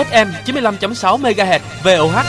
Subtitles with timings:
[0.00, 2.24] FM 95.6 MHz VOH.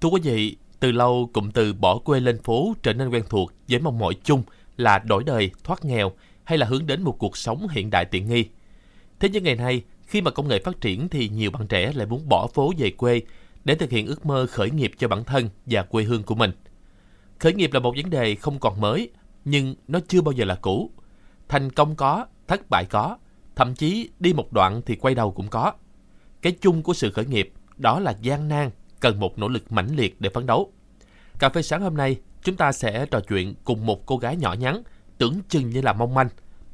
[0.00, 3.52] Thưa quý vị, từ lâu cụm từ bỏ quê lên phố trở nên quen thuộc
[3.68, 4.42] với mong mỏi chung
[4.76, 6.12] là đổi đời, thoát nghèo
[6.44, 8.44] hay là hướng đến một cuộc sống hiện đại tiện nghi.
[9.20, 12.06] Thế nhưng ngày nay, khi mà công nghệ phát triển thì nhiều bạn trẻ lại
[12.06, 13.20] muốn bỏ phố về quê
[13.64, 16.50] để thực hiện ước mơ khởi nghiệp cho bản thân và quê hương của mình.
[17.38, 19.10] Khởi nghiệp là một vấn đề không còn mới,
[19.44, 20.90] nhưng nó chưa bao giờ là cũ.
[21.48, 23.16] Thành công có, thất bại có,
[23.56, 25.72] thậm chí đi một đoạn thì quay đầu cũng có.
[26.42, 28.70] Cái chung của sự khởi nghiệp đó là gian nan,
[29.00, 30.72] cần một nỗ lực mãnh liệt để phấn đấu.
[31.38, 34.52] Cà phê sáng hôm nay, chúng ta sẽ trò chuyện cùng một cô gái nhỏ
[34.52, 34.82] nhắn,
[35.18, 36.28] tưởng chừng như là mong manh,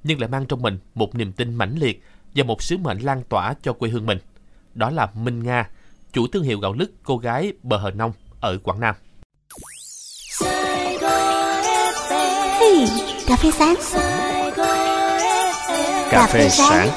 [0.05, 2.03] nhưng lại mang trong mình một niềm tin mãnh liệt
[2.35, 4.19] và một sứ mệnh lan tỏa cho quê hương mình.
[4.75, 5.71] Đó là Minh Nga,
[6.13, 8.95] chủ thương hiệu gạo lứt cô gái bờ hờ nông ở Quảng Nam.
[12.61, 12.87] Hey,
[13.27, 14.28] cà phê sáng.
[16.11, 16.89] Cà phê sáng.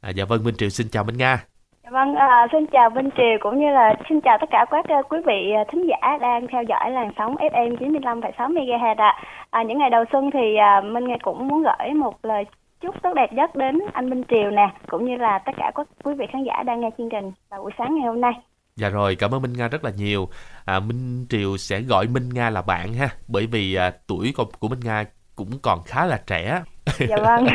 [0.00, 1.44] À, dạ vâng, Minh Triệu xin chào Minh Nga.
[1.90, 5.08] Vâng, à, xin chào Vinh Triều cũng như là xin chào tất cả các uh,
[5.08, 9.22] quý vị uh, thính giả đang theo dõi làn sóng FM 95,6 MHz ạ.
[9.50, 12.44] À, những ngày đầu xuân thì à, Minh Nga cũng muốn gửi một lời
[12.80, 15.86] chúc tốt đẹp nhất đến anh Minh Triều nè, cũng như là tất cả các
[16.04, 18.32] quý vị khán giả đang nghe chương trình vào buổi sáng ngày hôm nay.
[18.76, 20.28] Dạ rồi, cảm ơn Minh Nga rất là nhiều.
[20.64, 24.44] À, Minh Triều sẽ gọi Minh Nga là bạn ha, bởi vì à, tuổi của,
[24.58, 25.04] của Minh Nga
[25.38, 26.62] cũng còn khá là trẻ.
[26.98, 27.46] Dạ vâng.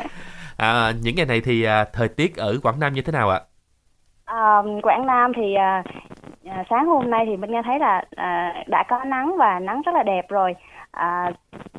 [0.56, 3.40] à, những ngày này thì à, thời tiết ở Quảng Nam như thế nào ạ?
[4.24, 5.82] À, Quảng Nam thì à,
[6.50, 9.82] à, sáng hôm nay thì mình nghe thấy là à, đã có nắng và nắng
[9.82, 10.54] rất là đẹp rồi.
[10.90, 11.30] À,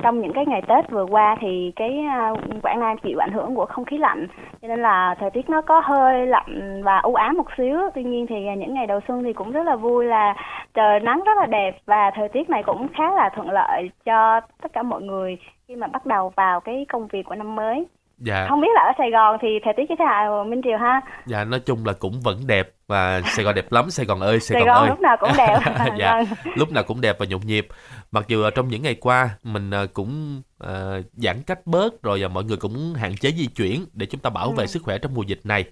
[0.04, 2.32] trong những cái ngày Tết vừa qua thì cái à,
[2.64, 4.28] Quảng Nam chịu ảnh hưởng của không khí lạnh
[4.62, 7.78] cho nên là thời tiết nó có hơi lạnh và u ám một xíu.
[7.96, 10.36] Tuy nhiên thì à, những ngày đầu xuân thì cũng rất là vui là
[10.74, 14.42] trời nắng rất là đẹp và thời tiết này cũng khá là thuận lợi cho
[14.62, 17.86] tất cả mọi người khi mà bắt đầu vào cái công việc của năm mới.
[18.18, 18.46] Dạ.
[18.50, 21.02] Không biết là ở Sài Gòn thì thời tiết như thế nào Minh Triều ha?
[21.26, 24.40] Dạ nói chung là cũng vẫn đẹp và Sài Gòn đẹp lắm Sài Gòn ơi
[24.40, 25.58] Sài, Sài Gòn Gòn ơi lúc nào cũng đẹp.
[26.00, 26.54] dạ Vâng.
[26.56, 27.68] lúc nào cũng đẹp và nhộn nhịp
[28.12, 30.72] mặc dù trong những ngày qua mình à, cũng à,
[31.14, 34.30] giãn cách bớt rồi và mọi người cũng hạn chế di chuyển để chúng ta
[34.30, 34.68] bảo vệ Ừ.
[34.68, 35.66] sức khỏe trong mùa dịch này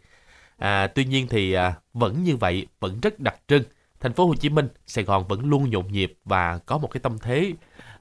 [0.57, 3.63] à, tuy nhiên thì à, vẫn như vậy vẫn rất đặc trưng
[3.99, 6.99] thành phố Hồ Chí Minh Sài Gòn vẫn luôn nhộn nhịp và có một cái
[7.03, 7.53] tâm thế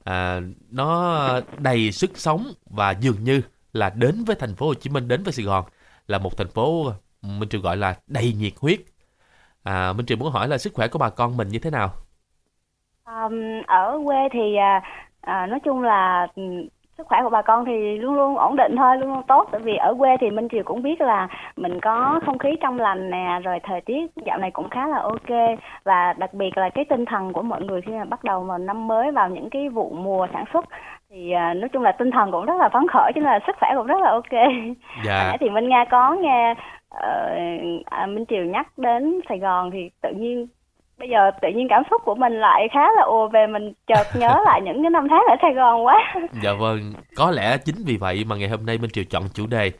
[0.03, 0.39] à,
[0.71, 1.17] nó
[1.57, 3.41] đầy sức sống và dường như
[3.73, 5.65] là đến với thành phố Hồ Chí Minh đến với Sài Gòn
[6.07, 6.91] là một thành phố
[7.21, 8.79] Minh Triều gọi là đầy nhiệt huyết.
[9.63, 11.93] À, Minh Triều muốn hỏi là sức khỏe của bà con mình như thế nào?
[13.05, 13.33] Um,
[13.67, 14.81] ở quê thì à,
[15.21, 16.27] à nói chung là
[16.97, 19.47] sức khỏe của bà con thì luôn luôn ổn định thôi, luôn luôn tốt.
[19.51, 22.79] Tại vì ở quê thì Minh Triều cũng biết là mình có không khí trong
[22.79, 26.69] lành nè, rồi thời tiết dạo này cũng khá là ok và đặc biệt là
[26.69, 29.49] cái tinh thần của mọi người khi mà bắt đầu vào năm mới vào những
[29.49, 30.65] cái vụ mùa sản xuất
[31.09, 33.55] thì à, nói chung là tinh thần cũng rất là phấn khởi nên là sức
[33.59, 34.49] khỏe cũng rất là ok.
[35.05, 36.55] Dạ thì Minh Nga có nghe
[37.85, 40.47] à, Minh Triều nhắc đến Sài Gòn thì tự nhiên
[40.97, 44.03] bây giờ tự nhiên cảm xúc của mình lại khá là ùa về mình chợt
[44.15, 46.15] nhớ lại những cái năm tháng ở Sài Gòn quá.
[46.31, 49.47] Dạ vâng, có lẽ chính vì vậy mà ngày hôm nay Minh Triều chọn chủ
[49.47, 49.71] đề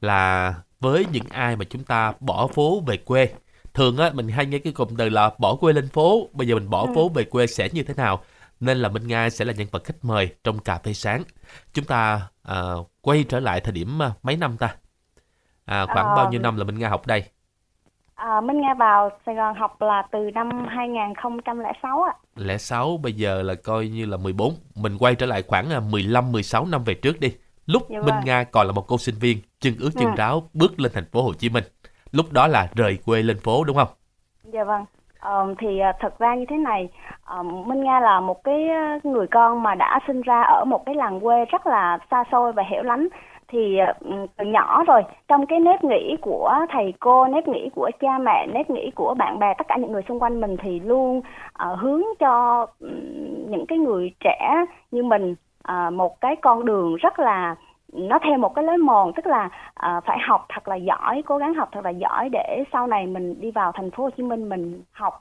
[0.00, 3.28] là với những ai mà chúng ta bỏ phố về quê.
[3.74, 6.54] Thường á mình hay nghe cái cụm từ là bỏ quê lên phố, bây giờ
[6.54, 6.90] mình bỏ Ừ.
[6.94, 8.24] phố về quê sẽ như thế nào?
[8.60, 11.22] Nên là Minh Nga sẽ là nhân vật khách mời trong cà phê sáng.
[11.72, 12.56] Chúng ta à,
[13.00, 14.74] quay trở lại thời điểm à, mấy năm ta?
[15.64, 17.24] À, khoảng Ờ, bao nhiêu năm là Minh Nga học đây?
[18.20, 22.12] À, Minh Nga vào Sài Gòn học là từ năm 2006 ạ.
[22.36, 24.52] Lẻ sáu bây giờ là coi như là 14.
[24.82, 27.28] Mình quay trở lại khoảng à, 15 16 năm về trước đi.
[27.66, 28.24] Lúc Dạ Minh vâng.
[28.24, 30.14] Nga còn là một cô sinh viên, chân ướt chân Ừ.
[30.16, 31.64] ráo bước lên thành phố Hồ Chí Minh.
[32.12, 33.88] Lúc đó là rời quê lên phố đúng không?
[34.44, 34.84] Dạ vâng.
[35.20, 36.88] Ờ, thì à, thật ra như thế này,
[37.24, 40.82] ờ, Minh Nga là một cái à, người con mà đã sinh ra ở một
[40.86, 43.08] cái làng quê rất là xa xôi và hẻo lánh.
[43.50, 47.68] Thì ờ, ừ, từ nhỏ rồi, trong cái nếp nghĩ của thầy cô, nếp nghĩ
[47.74, 50.56] của cha mẹ, nếp nghĩ của bạn bè, tất cả những người xung quanh mình
[50.62, 51.20] thì luôn
[51.52, 52.88] ờ, hướng cho ừ,
[53.48, 57.56] những cái người trẻ như mình ờ, một cái con đường rất là
[57.92, 59.48] nó theo một cái lối mòn tức là
[59.86, 63.06] uh, phải học thật là giỏi cố gắng học thật là giỏi để sau này
[63.06, 65.20] mình đi vào thành phố Hồ Chí Minh mình học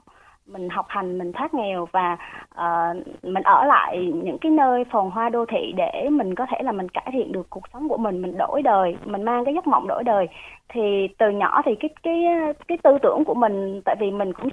[0.51, 2.18] mình học hành mình thoát nghèo và
[2.56, 6.63] uh, mình ở lại những cái nơi phồn hoa đô thị để mình có thể
[6.63, 9.54] là mình cải thiện được cuộc sống của mình mình đổi đời mình mang cái
[9.54, 10.28] giấc mộng đổi đời.
[10.69, 12.25] Thì từ nhỏ thì cái cái
[12.68, 14.50] cái tư tưởng của mình tại vì mình cũng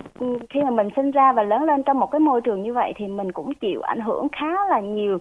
[0.51, 2.93] khi mà mình sinh ra và lớn lên trong một cái môi trường như vậy
[2.97, 5.19] thì mình cũng chịu ảnh hưởng khá là nhiều.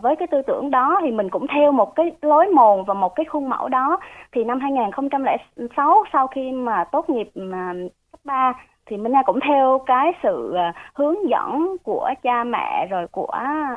[0.00, 3.14] Với cái tư tưởng đó thì mình cũng theo một cái lối mòn và một
[3.14, 3.98] cái khuôn mẫu đó.
[4.32, 7.72] Thì năm 2006 sau khi mà tốt nghiệp mà
[8.12, 8.52] cấp 3
[8.92, 13.30] thì Minh Nga cũng theo cái sự à, hướng dẫn của cha mẹ rồi của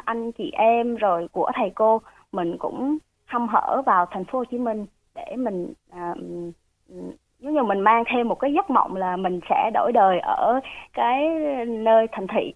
[0.05, 2.01] anh chị em rồi của thầy cô
[2.31, 4.85] mình cũng hăm hở vào thành phố Hồ Chí Minh
[5.15, 6.13] để mình à,
[7.39, 10.59] giống như mình mang thêm một cái giấc mộng là mình sẽ đổi đời ở
[10.93, 11.29] cái
[11.67, 12.53] nơi thành thị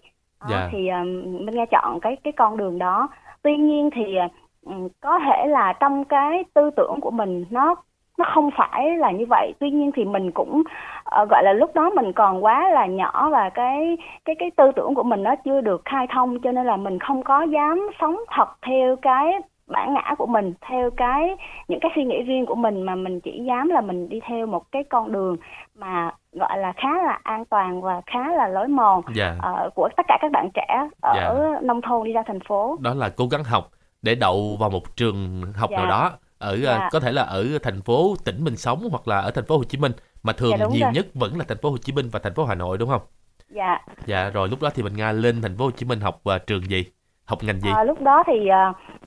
[0.48, 0.68] Dạ.
[0.72, 3.08] thì um, mình nghe chọn cái cái con đường đó
[3.42, 4.16] tuy nhiên thì
[4.62, 7.74] um, có thể là trong cái tư tưởng của mình nó
[8.20, 10.62] nó không phải là như vậy tuy nhiên thì mình cũng
[11.04, 14.70] ờ, gọi là lúc đó mình còn quá là nhỏ và cái cái cái tư
[14.76, 17.88] tưởng của mình nó chưa được khai thông cho nên là mình không có dám
[18.00, 19.32] sống thật theo cái
[19.66, 21.36] bản ngã của mình theo cái
[21.68, 24.46] những cái suy nghĩ riêng của mình mà mình chỉ dám là mình đi theo
[24.46, 25.36] một cái con đường
[25.78, 29.34] mà gọi là khá là an toàn và khá là lối mòn Dạ.
[29.42, 31.60] ờ, của tất cả các bạn trẻ ở Dạ.
[31.62, 33.64] nông thôn đi ra thành phố Đó là cố gắng học
[34.02, 35.76] để đậu vào một trường học Dạ.
[35.76, 36.88] nào đó ở à, Dạ.
[36.92, 39.64] có thể là ở thành phố tỉnh mình sống hoặc là ở thành phố Hồ
[39.64, 39.92] Chí Minh
[40.22, 40.92] mà thường Dạ, nhiều rồi.
[40.94, 43.02] nhất vẫn là thành phố Hồ Chí Minh và thành phố Hà Nội đúng không?
[43.48, 46.20] dạ Dạ rồi lúc đó thì mình Nga lên thành phố Hồ Chí Minh học
[46.24, 46.84] à, trường gì?
[47.24, 47.70] Học ngành gì?
[47.76, 48.48] À, lúc đó thì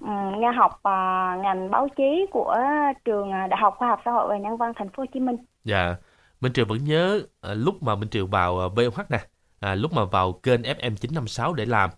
[0.02, 2.56] ừm, Nga học à, ngành báo chí của
[3.06, 5.36] trường Đại học Khoa học Xã hội và Nhân văn Thành phố Hồ Chí Minh.
[5.64, 5.96] Dạ,
[6.42, 9.20] Minh Triều vẫn nhớ à, lúc mà Minh Triều vào à, VOH nè,
[9.60, 11.90] à, lúc mà vào kênh FM 956 để làm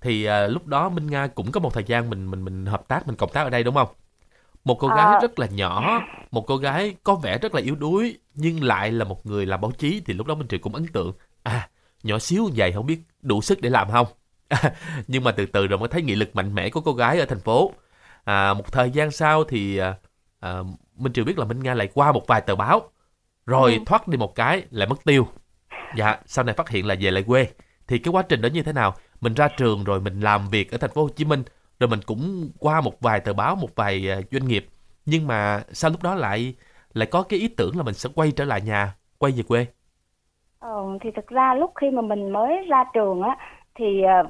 [0.00, 2.88] thì à, lúc đó Minh Nga cũng có một thời gian mình mình mình hợp
[2.88, 3.88] tác mình cộng tác ở đây đúng không?
[4.64, 5.18] Một cô gái À.
[5.22, 6.00] rất là nhỏ,
[6.30, 9.60] một cô gái có vẻ rất là yếu đuối nhưng lại là một người làm
[9.60, 11.12] báo chí thì lúc đó Minh Triều cũng ấn tượng.
[11.42, 11.68] À,
[12.02, 14.06] nhỏ xíu vậy không biết đủ sức để làm không?
[15.08, 17.26] nhưng mà từ từ rồi mới thấy nghị lực mạnh mẽ của cô gái ở
[17.26, 17.72] thành phố.
[18.24, 19.94] À, một thời gian sau thì à,
[20.40, 20.58] à,
[20.96, 22.90] Minh Triều biết là Minh Nga lại qua một vài tờ báo
[23.46, 23.78] rồi Ừ.
[23.86, 25.28] thoát đi một cái lại mất tiêu
[25.96, 27.48] dạ sau này phát hiện là về lại quê
[27.86, 30.70] thì cái quá trình đó như thế nào mình ra trường rồi mình làm việc
[30.72, 31.42] ở thành phố Hồ Chí Minh
[31.80, 34.66] rồi mình cũng qua một vài tờ báo một vài à, doanh nghiệp.
[35.06, 36.54] Nhưng mà sau lúc đó lại
[36.94, 39.66] lại có cái ý tưởng là mình sẽ quay trở lại nhà quay về quê.
[40.58, 43.36] Ờ, thì thực ra lúc khi mà mình mới ra trường á
[43.74, 44.22] thì à,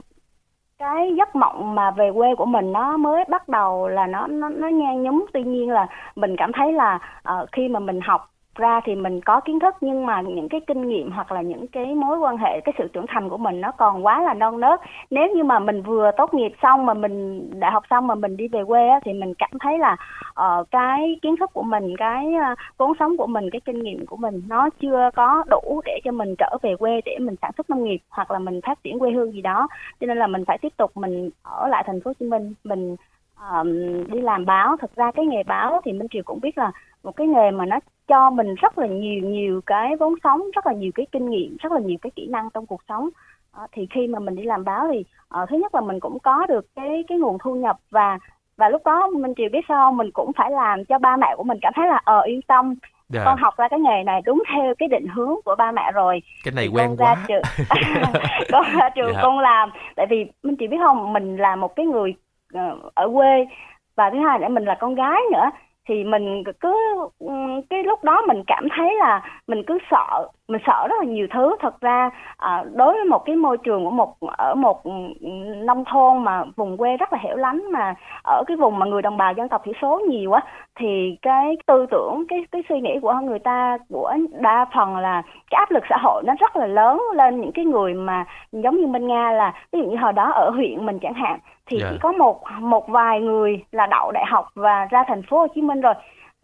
[0.78, 4.48] cái giấc mộng mà về quê của mình nó mới bắt đầu là nó nó
[4.48, 5.86] nó nhan nhúm tuy nhiên là
[6.16, 7.00] mình cảm thấy là
[7.42, 10.60] uh, khi mà mình học ra thì mình có kiến thức nhưng mà những cái
[10.66, 13.60] kinh nghiệm hoặc là những cái mối quan hệ cái sự trưởng thành của mình
[13.60, 14.80] nó còn quá là non nớt.
[15.10, 18.36] Nếu như mà mình vừa tốt nghiệp xong mà mình đại học xong mà mình
[18.36, 19.96] đi về quê á, thì mình cảm thấy là
[20.30, 24.06] uh, cái kiến thức của mình cái ờ, vốn sống của mình cái kinh nghiệm
[24.06, 27.50] của mình nó chưa có đủ để cho mình trở về quê để mình sản
[27.56, 29.68] xuất nông nghiệp hoặc là mình phát triển quê hương gì đó.
[30.00, 32.54] Cho nên là mình phải tiếp tục mình ở lại thành phố Hồ Chí Minh
[32.64, 32.96] mình
[33.36, 34.76] ờm, đi làm báo.
[34.76, 36.72] Thực ra cái nghề báo thì Minh Triều cũng biết là
[37.02, 37.78] một cái nghề mà nó
[38.08, 41.56] cho mình rất là nhiều nhiều cái vốn sống rất là nhiều cái kinh nghiệm
[41.60, 43.08] rất là nhiều cái kỹ năng trong cuộc sống.
[43.52, 46.18] Ờ, thì khi mà mình đi làm báo thì ờ, thứ nhất là mình cũng
[46.18, 48.18] có được cái cái nguồn thu nhập và
[48.56, 51.42] và lúc đó Minh Triều biết sao mình cũng phải làm cho ba mẹ của
[51.44, 52.74] mình cảm thấy là ờ yên tâm.
[53.08, 53.22] Dạ.
[53.24, 56.22] con học ra cái nghề này đúng theo cái định hướng của ba mẹ rồi.
[56.44, 57.24] Cái này quen con ra quá.
[57.28, 57.42] trường
[58.52, 59.20] con ra trường Dạ.
[59.22, 59.70] con làm.
[59.96, 61.12] Tại vì minh chị biết không?
[61.12, 62.14] Mình là một cái người
[62.54, 63.46] ờ, ở quê.
[63.96, 65.50] Và thứ hai nữa mình là con gái nữa
[65.88, 66.74] thì mình cứ
[67.70, 71.26] cái lúc đó mình cảm thấy là mình cứ sợ mình sợ rất là nhiều
[71.34, 71.56] thứ.
[71.60, 74.82] Thật ra à, đối với một cái môi trường của một ở một
[75.64, 77.94] nông thôn mà vùng quê rất là hẻo lánh mà
[78.24, 80.40] ở cái vùng mà người đồng bào dân tộc thiểu số nhiều á
[80.78, 85.22] thì cái tư tưởng cái cái suy nghĩ của người ta của đa phần là
[85.50, 88.76] cái áp lực xã hội nó rất là lớn lên những cái người mà giống
[88.76, 91.38] như bên Nga là ví dụ như hồi đó ở huyện mình chẳng hạn
[91.70, 91.88] thì Dạ.
[91.90, 95.46] chỉ có một một vài người là đậu đại học và ra thành phố Hồ
[95.54, 95.94] Chí Minh rồi.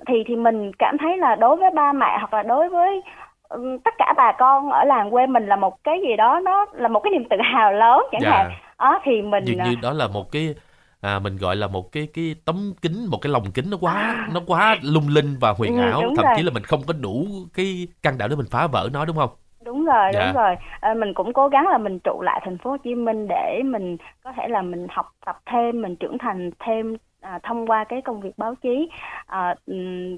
[0.06, 3.02] Thì thì mình cảm thấy là đối với ba mẹ hoặc là đối với
[3.48, 6.66] ừm, tất cả bà con ở làng quê mình là một cái gì đó nó
[6.72, 8.30] là một cái niềm tự hào lớn chẳng dạ.
[8.30, 8.50] hạn.
[8.78, 10.54] Đó thì mình dường à, như đó là một cái
[11.00, 14.26] à, mình gọi là một cái cái tấm kính một cái lồng kính nó quá
[14.34, 16.02] nó quá lung linh và huyền Ừ, ảo.
[16.16, 16.34] thậm rồi.
[16.36, 19.16] chí là mình không có đủ cái can đảm để mình phá vỡ nó đúng
[19.16, 19.30] không
[19.70, 20.26] đúng rồi Dạ.
[20.26, 20.56] đúng rồi.
[20.80, 23.62] À, mình cũng cố gắng là mình trụ lại thành phố Hồ Chí Minh để
[23.64, 27.84] mình có thể là mình học tập thêm mình trưởng thành thêm à, thông qua
[27.84, 28.88] cái công việc báo chí.
[29.26, 29.74] À, tuy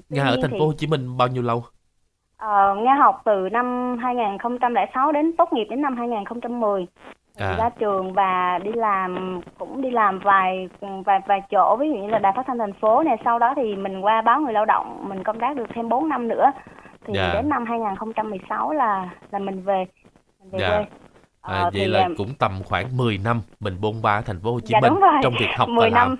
[0.09, 1.63] Nga ở thành thì, phố Hồ Chí Minh bao nhiêu lâu?
[2.37, 6.87] Ờ, Nga học từ năm 2006 đến tốt nghiệp đến năm 2010
[7.37, 7.55] Thì À.
[7.57, 10.69] ra trường và đi làm cũng đi làm vài
[11.05, 13.53] vài vài chỗ ví dụ như là đài phát thanh thành phố này sau đó
[13.55, 16.51] thì mình qua báo người lao động mình công tác được thêm 4 năm nữa
[17.05, 17.33] thì Dạ.
[17.33, 19.85] đến năm 2016 là là mình về
[20.39, 20.69] mình về Dạ.
[20.69, 20.85] quê à,
[21.41, 24.51] Ờ, vậy thì, là à, cũng tầm khoảng 10 năm mình bôn ba thành phố
[24.53, 24.93] Hồ Chí dạ Minh
[25.23, 26.17] trong việc học 10 và làm năm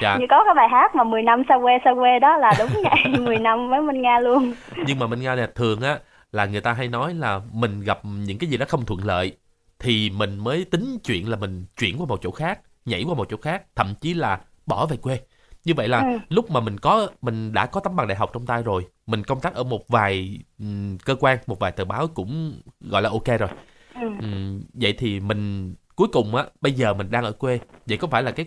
[0.00, 0.16] dạ.
[0.16, 2.68] như có cái bài hát mà 10 năm xa quê xa quê đó là đúng
[2.84, 4.52] vậy 10 năm với Minh Nga luôn
[4.86, 5.98] nhưng mà mình nghe là thường á
[6.32, 9.36] là người ta hay nói là mình gặp những cái gì đó không thuận lợi
[9.78, 13.26] thì mình mới tính chuyện là mình chuyển qua một chỗ khác nhảy qua một
[13.30, 15.20] chỗ khác thậm chí là bỏ về quê
[15.64, 16.18] như vậy là Ừ.
[16.28, 19.24] lúc mà mình có mình đã có tấm bằng đại học trong tay rồi mình
[19.24, 23.10] công tác ở một vài ừm, cơ quan một vài tờ báo cũng gọi là
[23.10, 23.48] ok rồi
[23.94, 24.00] ừ.
[24.20, 28.08] Ừm, vậy thì mình cuối cùng á bây giờ mình đang ở quê vậy có
[28.08, 28.46] phải là cái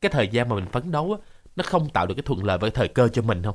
[0.00, 1.18] cái thời gian mà mình phấn đấu á
[1.56, 3.54] nó không tạo được cái thuận lợi và cái thời cơ cho mình không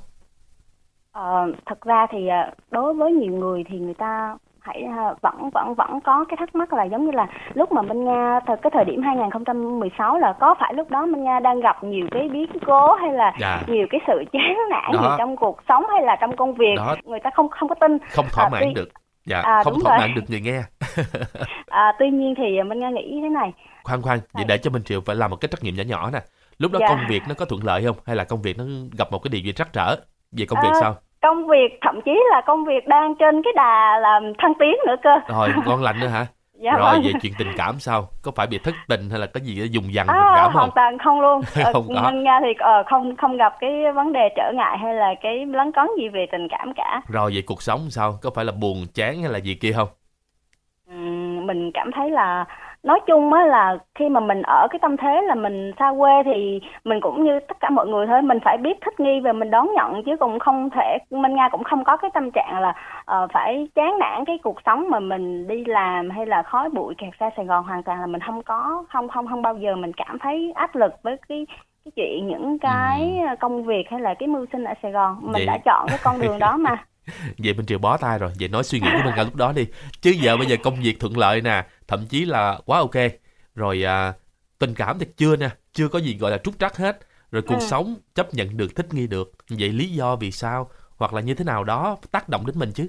[1.11, 5.49] Ờ, thật ra thì à, đối với nhiều người thì người ta hãy à, vẫn
[5.53, 8.57] vẫn vẫn có cái thắc mắc là giống như là lúc mà Minh Nga thời
[8.61, 12.29] cái thời điểm 2016 là có phải lúc đó Minh Nga đang gặp nhiều cái
[12.29, 13.61] biến cố hay là dạ.
[13.67, 16.73] nhiều cái sự chán nản gì trong cuộc sống hay là trong công việc?
[16.77, 16.95] Đó.
[17.03, 17.97] Người ta không không có tin.
[18.11, 18.89] Không thỏa À, mãn tuy- được.
[19.25, 20.07] Dạ À, không thỏa rồi.
[20.07, 20.61] mãn được người nghe.
[21.67, 23.53] À, tuy nhiên thì Minh Nga nghĩ thế này.
[23.83, 26.09] Khoan khoan vậy để cho mình triệu phải làm một cái trắc nghiệm nhỏ nhỏ
[26.13, 26.19] nè.
[26.57, 26.87] Lúc đó Dạ.
[26.89, 27.95] công việc nó có thuận lợi không?
[28.05, 28.63] Hay là công việc nó
[28.97, 29.95] gặp một cái điều gì trắc trở?
[30.37, 33.53] Về công việc À, sao công việc thậm chí là công việc đang trên cái
[33.55, 35.09] đà làm thăng tiến nữa cơ.
[35.27, 36.27] Rồi ngon lành nữa hả?
[36.53, 37.01] Dạ rồi vâng.
[37.03, 38.09] về chuyện tình cảm sao?
[38.21, 40.55] Có phải bị thất tình hay là có gì dùng dằn tình À, cảm không?
[40.59, 41.41] hoàn toàn không luôn.
[41.59, 42.01] Ờ, Không có.
[42.03, 45.45] Minh Nga thì ờ, không không gặp cái vấn đề trở ngại hay là cái
[45.45, 47.01] lấn cấn gì về tình cảm cả.
[47.07, 48.19] rồi về cuộc sống sao?
[48.21, 49.89] Có phải là buồn chán hay là gì kia không?
[50.87, 52.45] Ừm, mình cảm thấy là
[52.83, 56.11] nói chung á là khi mà mình ở cái tâm thế là mình xa quê
[56.25, 59.33] thì mình cũng như tất cả mọi người thôi mình phải biết thích nghi và
[59.33, 62.59] mình đón nhận chứ cũng không thể Minh Nga cũng không có cái tâm trạng
[62.61, 62.73] là
[63.23, 66.95] uh, phải chán nản cái cuộc sống mà mình đi làm hay là khói bụi
[66.97, 69.75] kẹt xa Sài Gòn hoàn toàn là mình không có không không không bao giờ
[69.75, 71.45] mình cảm thấy áp lực với cái
[71.85, 75.17] cái chuyện những cái công việc hay là cái mưu sinh ở Sài Gòn.
[75.21, 76.85] Mình Vậy- đã chọn cái con đường đó mà.
[77.37, 78.31] Vậy mình triều bó tay rồi.
[78.39, 79.67] Vậy nói suy nghĩ của mình cả lúc đó đi.
[80.01, 82.95] Chứ giờ bây giờ công việc thuận lợi nè thậm chí là quá ok.
[83.55, 84.13] Rồi à,
[84.59, 86.99] tình cảm thì chưa nè chưa có gì gọi là trúc trắc hết.
[87.31, 87.59] Rồi cuộc Ừ.
[87.67, 89.31] sống chấp nhận được thích nghi được.
[89.49, 92.71] Vậy lý do vì sao hoặc là như thế nào đó tác động đến mình
[92.75, 92.87] chứ?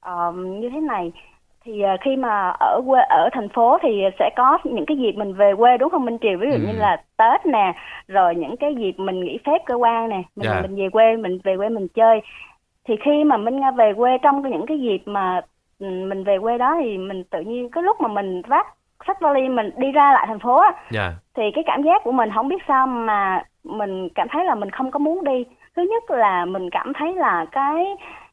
[0.00, 1.12] Ờ, như thế này
[1.66, 5.12] thì ờ, khi mà ở quê ở thành phố thì sẽ có những cái dịp
[5.12, 6.62] mình về quê đúng không Minh Triều ví dụ Ừ.
[6.66, 7.72] như là Tết nè
[8.08, 10.62] rồi những cái dịp mình nghỉ phép cơ quan nè mình Dạ.
[10.62, 12.20] mình về quê mình về quê mình chơi
[12.88, 15.40] thì khi mà Minh Nga về quê trong những cái dịp mà
[15.78, 18.66] ừ, mình về quê đó thì mình tự nhiên cái lúc mà mình vác
[19.06, 22.12] sách vali mình đi ra lại thành phố á, dạ thì cái cảm giác của
[22.12, 25.44] mình không biết sao mà mình cảm thấy là mình không có muốn đi
[25.76, 27.86] thứ nhất là mình cảm thấy là cái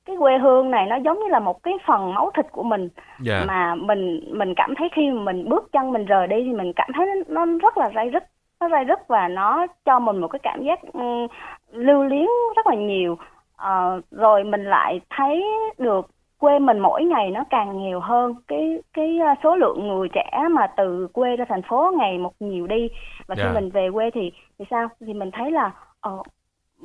[0.05, 2.89] cái quê hương này nó giống như là một cái phần máu thịt của mình.
[3.19, 3.43] Dạ.
[3.48, 6.89] Mà mình mình cảm thấy khi mình bước chân mình rời đi thì mình cảm
[6.95, 8.24] thấy nó, nó rất là dây dứt
[8.60, 11.27] nó dây dứt và nó cho mình một cái cảm giác ừm,
[11.72, 13.17] lưu luyến rất là nhiều.
[13.55, 15.43] Ờ, rồi mình lại thấy
[15.77, 16.07] được
[16.39, 18.36] quê mình mỗi ngày nó càng nhiều hơn.
[18.48, 22.33] Cái cái uh, số lượng người trẻ mà từ quê ra thành phố ngày một
[22.39, 22.88] nhiều đi.
[23.27, 23.51] Và khi Dạ.
[23.53, 24.88] mình về quê thì thì sao?
[25.00, 26.12] Thì mình thấy là ờ,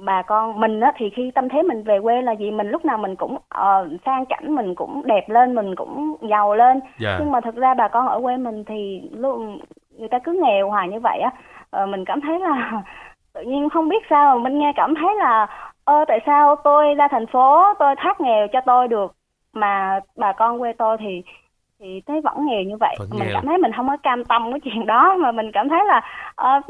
[0.05, 2.51] bà con mình á thì khi tâm thế mình về quê là gì?
[2.51, 6.55] Mình lúc nào mình cũng ờ, sang chảnh mình cũng đẹp lên mình cũng giàu
[6.55, 6.81] lên.
[6.99, 7.17] Dạ.
[7.19, 9.59] Nhưng mà thực ra bà con ở quê mình thì luôn
[9.99, 11.31] người ta cứ nghèo hoài như vậy á.
[11.71, 12.83] Ờ, mình cảm thấy là
[13.35, 15.47] tự nhiên không biết sao mình nghe cảm thấy là
[15.85, 19.15] ơ tại sao tôi ra thành phố tôi thoát nghèo cho tôi được
[19.53, 21.23] mà bà con quê tôi thì
[21.81, 22.97] thì thấy vẫn nghèo như vậy?
[22.99, 23.35] Vẫn mình nghèo.
[23.35, 26.01] cảm thấy mình không có cam tâm cái chuyện đó mà mình cảm thấy là
[26.35, 26.61] ờ,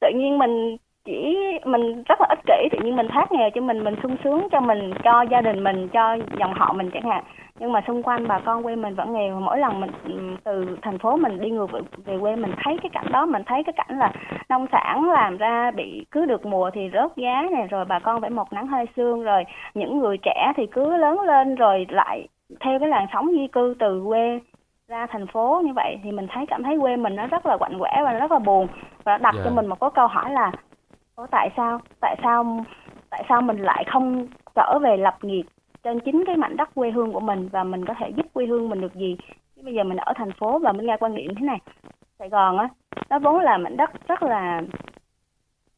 [0.00, 0.76] tự nhiên mình
[1.08, 4.16] chỉ mình rất là ích kỷ tự nhiên mình thoát nghèo cho mình mình sung
[4.24, 7.24] sướng cho mình cho gia đình mình cho dòng họ mình chẳng hạn.
[7.58, 9.40] Nhưng mà xung quanh bà con quê mình vẫn nghèo.
[9.40, 11.70] Mỗi lần mình ừm, từ thành phố mình đi ngược
[12.04, 14.12] về, quê mình thấy cái cảnh đó mình thấy cái cảnh là
[14.48, 18.20] nông sản làm ra bị cứ được mùa thì rớt giá này rồi bà con
[18.20, 22.28] phải một nắng hai sương rồi những người trẻ thì cứ lớn lên rồi lại
[22.60, 24.40] theo cái làn sóng di cư từ quê
[24.88, 25.96] ra thành phố như vậy.
[26.04, 28.38] Thì mình thấy cảm thấy quê mình nó rất là quạnh quẻ và rất là
[28.38, 28.66] buồn.
[29.04, 29.42] Và đặt Dạ.
[29.44, 30.52] cho mình một cái câu hỏi là
[31.18, 31.80] Ủa tại sao?
[32.00, 32.64] Tại sao
[33.10, 35.42] tại sao mình lại không trở về lập nghiệp
[35.82, 38.46] trên chính cái mảnh đất quê hương của mình và mình có thể giúp quê
[38.46, 39.16] hương mình được gì?
[39.56, 41.58] Chứ bây giờ mình ở thành phố và mình nghe quan điểm thế này.
[42.18, 42.68] Sài Gòn á
[43.10, 44.62] nó vốn là mảnh đất rất là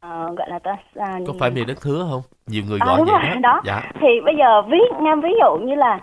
[0.01, 2.23] ờ, gọi là ta à, có phải miền đất hứa không?
[2.47, 3.41] Nhiều người À, gọi đúng vậy rồi, đó.
[3.41, 3.61] đó.
[3.65, 3.83] dạ.
[4.01, 6.01] Thì bây giờ ví nga ví dụ như là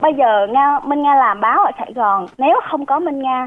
[0.00, 2.26] bây giờ nga minh nga làm báo ở sài gòn.
[2.38, 3.46] Nếu không có minh nga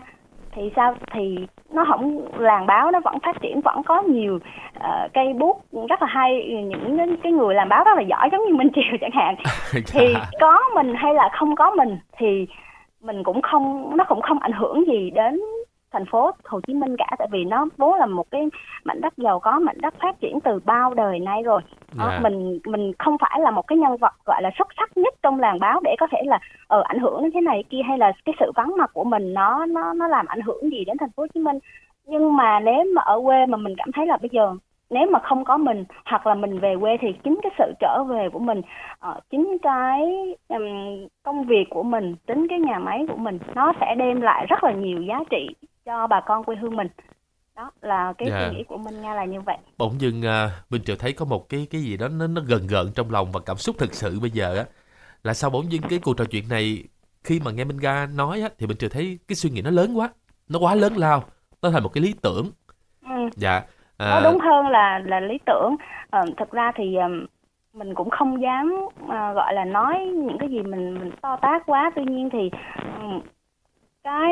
[0.51, 0.95] thì sao?
[1.13, 4.39] Thì nó không làng báo nó vẫn phát triển vẫn có nhiều
[4.79, 8.45] ờ, cây bút rất là hay những cái- người làm báo rất là giỏi giống
[8.45, 9.35] như minh triều chẳng hạn
[9.93, 10.25] thì Dạ.
[10.41, 12.47] có mình hay là không có mình thì
[13.01, 15.39] mình cũng không nó cũng không ảnh hưởng gì đến
[15.91, 18.49] thành phố Hồ Chí Minh cả tại vì nó vốn là một cái
[18.83, 21.61] mảnh đất giàu có mảnh đất phát triển từ bao đời nay rồi.
[21.99, 22.19] Đó, Dạ.
[22.19, 25.39] mình mình không phải là một cái nhân vật gọi là xuất sắc nhất trong
[25.39, 28.11] làng báo để có thể là ờ ảnh hưởng đến thế này kia hay là
[28.25, 31.11] cái sự vắng mặt của mình nó nó nó làm ảnh hưởng gì đến thành
[31.11, 31.59] phố Hồ Chí Minh.
[32.05, 34.55] Nhưng mà nếu mà ở quê mà mình cảm thấy là bây giờ
[34.89, 38.03] nếu mà không có mình hoặc là mình về quê thì chính cái sự trở
[38.03, 38.61] về của mình
[38.99, 40.05] ờ, chính cái
[40.47, 44.45] ừm, công việc của mình chính cái nhà máy của mình nó sẽ đem lại
[44.49, 45.49] rất là nhiều giá trị
[45.89, 46.87] cho bà con quê hương mình.
[47.55, 48.47] Đó là cái Dạ.
[48.49, 49.57] suy nghĩ của mình nha là như vậy.
[49.77, 52.67] Bỗng dưng à, Minh Triều thấy có một cái cái gì đó nó nó gần
[52.67, 54.65] gợn trong lòng và cảm xúc thực sự bây giờ á.
[55.23, 56.83] Là sao bỗng dưng cái cuộc trò chuyện này
[57.23, 59.69] khi mà nghe Minh Ga nói á thì Minh Triều thấy cái suy nghĩ nó
[59.69, 60.09] lớn quá.
[60.49, 61.23] Nó quá lớn lao
[61.61, 62.51] nó thành một cái lý tưởng.
[63.03, 63.29] Ừ.
[63.35, 63.61] dạ
[63.97, 64.09] à...
[64.09, 65.75] nó đúng hơn là là lý tưởng.
[66.09, 66.97] À, thực ra thì
[67.73, 68.73] mình cũng không dám
[69.09, 71.91] à, gọi là nói những cái gì mình mình to tác quá.
[71.95, 72.51] Tuy nhiên thì
[74.03, 74.29] cái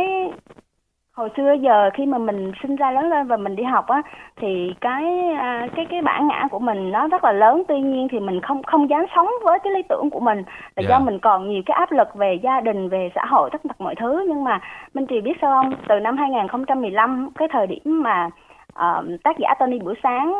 [1.18, 4.02] hồi xưa giờ khi mà mình sinh ra lớn lên và mình đi học á
[4.36, 5.04] thì cái
[5.40, 8.42] à, cái cái bản ngã của mình nó rất là lớn tuy nhiên thì mình
[8.42, 10.38] không không dám sống với cái lý tưởng của mình
[10.76, 10.90] là yeah.
[10.90, 11.06] do dạ.
[11.06, 13.96] mình còn nhiều cái áp lực về gia đình về xã hội tất tật mọi
[13.96, 14.60] thứ nhưng mà
[14.94, 18.30] minh trì biết sao không từ năm 2015 cái thời điểm mà
[18.70, 20.34] uh, tác giả Tony buổi sáng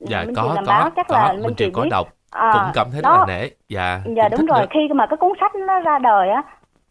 [0.00, 1.88] dạ, minh có, làm có, báo chắc có, là minh trì có biết.
[1.90, 4.66] đọc à, cũng cảm thấy đó, rất là nể dạ dạ đúng rồi nữa.
[4.70, 6.42] khi mà cái cuốn sách nó ra đời á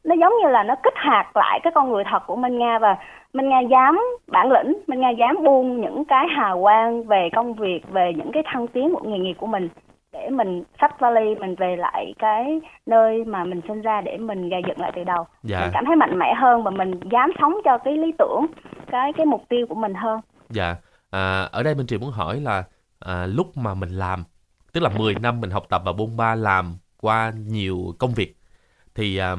[0.08, 2.80] nó giống như là nó kích hoạt lại cái con người thật của Minh Nga
[2.80, 2.96] và
[3.34, 7.54] Minh Nga dám bản lĩnh, Minh Nga dám buông những cái hào quang về công
[7.54, 9.70] việc, về những cái thăng tiến một nghề nghiệp của mình
[10.14, 14.50] để mình xách vali mình về lại cái nơi mà mình sinh ra để mình
[14.50, 15.26] gây dựng lại từ đầu.
[15.44, 15.60] Dạ.
[15.62, 18.46] Mình cảm thấy mạnh mẽ hơn và mình dám sống cho cái lý tưởng,
[18.92, 20.20] cái cái mục tiêu của mình hơn.
[20.50, 20.76] Dạ.
[21.12, 22.64] À, ở đây Minh Triều muốn hỏi là
[23.00, 24.24] à, lúc mà mình làm,
[24.74, 28.38] tức là 10 năm mình học tập và bôn ba làm qua nhiều công việc
[28.98, 29.36] thì à,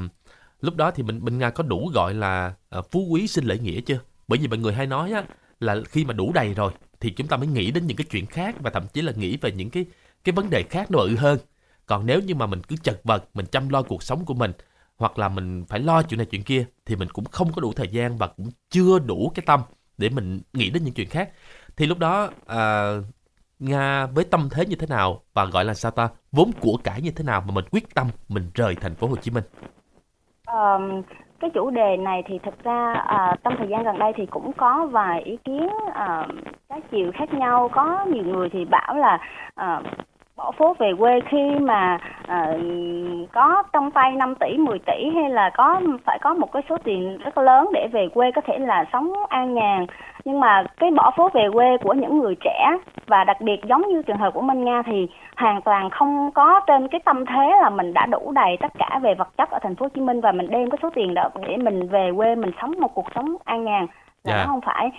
[0.61, 3.59] lúc đó thì mình mình nga có đủ gọi là uh, phú quý sinh lễ
[3.59, 4.01] nghĩa chưa?
[4.29, 5.25] Bởi vì mọi người hay nói á
[5.61, 8.27] là khi mà đủ đầy rồi thì chúng ta mới nghĩ đến những cái chuyện
[8.27, 9.85] khác và thậm chí là nghĩ về những cái
[10.25, 11.39] cái vấn đề khác nó bự hơn.
[11.87, 14.53] Còn nếu như mà mình cứ chật vật mình chăm lo cuộc sống của mình
[14.97, 17.73] hoặc là mình phải lo chuyện này chuyện kia thì mình cũng không có đủ
[17.73, 19.61] thời gian và cũng chưa đủ cái tâm
[19.99, 21.31] để mình nghĩ đến những chuyện khác.
[21.77, 22.93] Thì lúc đó à,
[23.59, 26.09] nga với tâm thế như thế nào và gọi là sao ta?
[26.33, 29.17] Vốn của cải như thế nào mà mình quyết tâm mình rời thành phố Hồ
[29.17, 29.45] Chí Minh?
[30.53, 31.03] Um,
[31.41, 34.53] cái chủ đề này thì thực ra à, trong thời gian gần đây thì cũng
[34.53, 36.27] có vài ý kiến à,
[36.69, 37.69] các chiều khác nhau.
[37.73, 39.19] Có nhiều người thì bảo là
[39.55, 39.83] à,
[40.39, 42.47] bỏ phố về quê khi mà à,
[43.33, 46.77] có trong tay 5 tỷ 10 tỷ hay là có phải có một cái số
[46.85, 49.87] tiền rất lớn để về quê có thể là sống an nhàn
[50.25, 52.77] nhưng mà cái bỏ phố về quê của những người trẻ
[53.07, 56.61] và đặc biệt giống như trường hợp của Minh Nga thì hoàn toàn không có
[56.67, 59.59] trên cái tâm thế là mình đã đủ đầy tất cả về vật chất ở
[59.63, 62.11] thành phố Hồ Chí Minh và mình đem cái số tiền đó để mình về
[62.17, 63.87] quê mình sống một cuộc sống an nhàn
[64.25, 64.47] là yeah.
[64.47, 64.47] Dạ.
[64.47, 64.91] không phải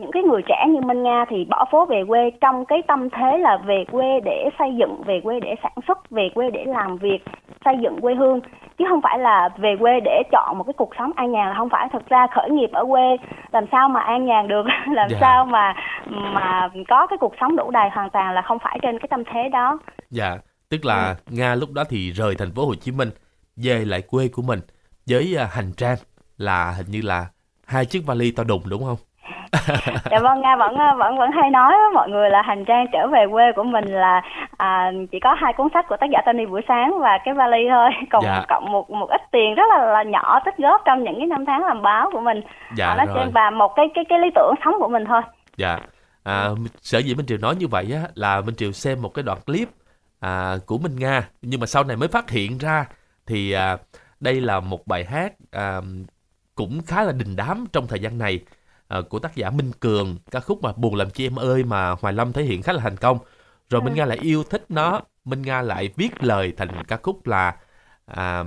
[0.00, 3.10] những cái người trẻ như Minh Nga thì bỏ phố về quê trong cái tâm
[3.10, 6.64] thế là về quê để xây dựng, về quê để sản xuất, về quê để
[6.64, 7.18] làm việc,
[7.64, 8.40] xây dựng quê hương
[8.78, 11.68] chứ không phải là về quê để chọn một cái cuộc sống an nhàn không
[11.68, 13.16] phải thực ra khởi nghiệp ở quê
[13.52, 15.08] làm sao mà an nhàn được làm.
[15.10, 15.18] Dạ.
[15.20, 15.74] sao mà
[16.08, 19.22] mà có cái cuộc sống đủ đầy hoàn toàn là không phải trên cái tâm
[19.24, 19.78] thế đó
[20.10, 21.36] dạ tức là ừ.
[21.36, 23.10] nga lúc đó thì rời thành phố hồ chí minh
[23.56, 24.60] về lại quê của mình
[25.06, 25.96] với à, hành trang
[26.36, 27.26] là hình như là
[27.66, 28.96] hai chiếc vali to đùng đúng không
[30.10, 33.06] dạ vâng nga vẫn vẫn vẫn hay nói với mọi người là hành trang trở
[33.06, 34.22] về quê của mình là
[34.56, 37.58] à, chỉ có hai cuốn sách của tác giả Tony buổi sáng và cái vali
[37.70, 37.90] thôi.
[38.10, 38.44] Còn dạ.
[38.48, 41.44] cộng một một ít tiền rất là, là nhỏ tích góp trong những cái năm
[41.46, 42.40] tháng làm báo của mình.
[42.76, 43.26] Dạ, nó rồi.
[43.34, 45.22] và một cái cái cái lý tưởng sống của mình thôi.
[45.56, 45.78] Dạ.
[46.24, 46.48] À,
[46.80, 49.38] sở dĩ minh triều nói như vậy á là minh triều xem một cái đoạn
[49.46, 49.68] clip
[50.20, 51.22] à, của minh nga.
[51.42, 52.86] Nhưng mà sau này mới phát hiện ra
[53.26, 53.76] thì à,
[54.20, 55.80] đây là một bài hát à,
[56.54, 58.40] cũng khá là đình đám trong thời gian này
[58.98, 61.90] uh, của tác giả Minh Cường ca khúc mà buồn làm chi em ơi mà
[61.90, 63.18] Hoài Lâm thể hiện khá là thành công.
[63.70, 67.26] Rồi Minh Nga lại yêu thích nó Minh Nga lại viết lời thành ca khúc
[67.26, 67.56] là
[68.06, 68.44] à,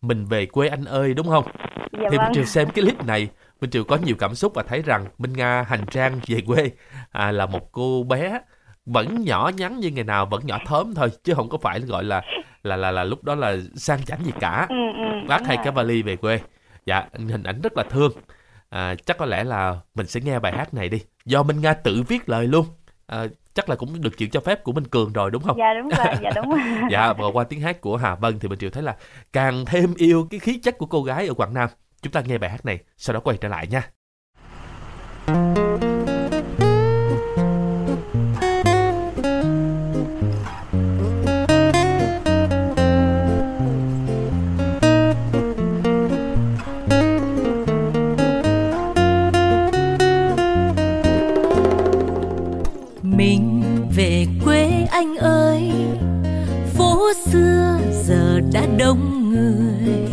[0.00, 1.44] mình về quê anh ơi đúng không?
[1.92, 2.26] Dạ thì vâng.
[2.26, 3.28] Minh Triều xem cái clip này
[3.60, 6.70] Minh Triều có nhiều cảm xúc và thấy rằng Minh Nga hành trang về quê
[7.10, 8.40] à, là một cô bé
[8.86, 12.04] vẫn nhỏ nhắn như ngày nào vẫn nhỏ thớm thôi chứ không có phải gọi
[12.04, 12.22] là
[12.62, 14.66] là là là lúc đó là sang chảnh gì cả.
[14.68, 16.40] Ừ, ừ, vác hai cái vali về quê.
[16.86, 18.12] Dạ hình ảnh rất là thương
[18.70, 21.00] à, chắc có lẽ là mình sẽ nghe bài hát này đi.
[21.24, 22.66] Do minh nga tự viết lời luôn.
[23.06, 25.58] À, chắc là cũng được chịu cho phép của minh cường rồi đúng không?
[25.58, 26.14] Dạ đúng rồi.
[26.22, 26.50] Dạ đúng.
[26.50, 28.96] Rồi dạ và qua tiếng hát của hà vân thì mình chịu thấy là
[29.32, 31.68] càng thêm yêu cái khí chất của cô gái ở quảng nam.
[32.02, 33.90] Chúng ta nghe bài hát này sau đó quay trở lại nha
[55.00, 55.72] Anh ơi,
[56.74, 60.08] phố xưa giờ đã đông người.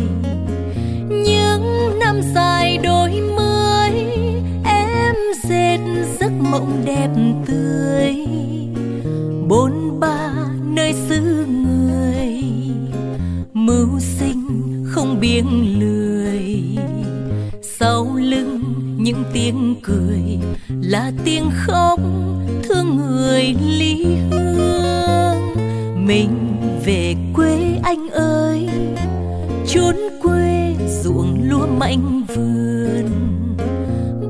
[1.08, 4.04] Những năm dài đôi mươi
[4.64, 5.78] em dệt
[6.20, 7.08] giấc mộng đẹp
[7.46, 8.14] tươi.
[9.48, 10.30] Bốn ba
[10.74, 12.42] nơi xứ người
[13.52, 14.46] mưu sinh
[14.90, 16.60] không biếng lười.
[17.62, 18.62] Sau lưng
[18.98, 20.38] những tiếng cười
[20.82, 22.00] là tiếng khóc
[22.62, 24.47] thương người ly hương
[26.08, 28.68] mình về quê anh ơi.
[29.66, 33.04] Chốn quê ruộng lúa mạnh vườn.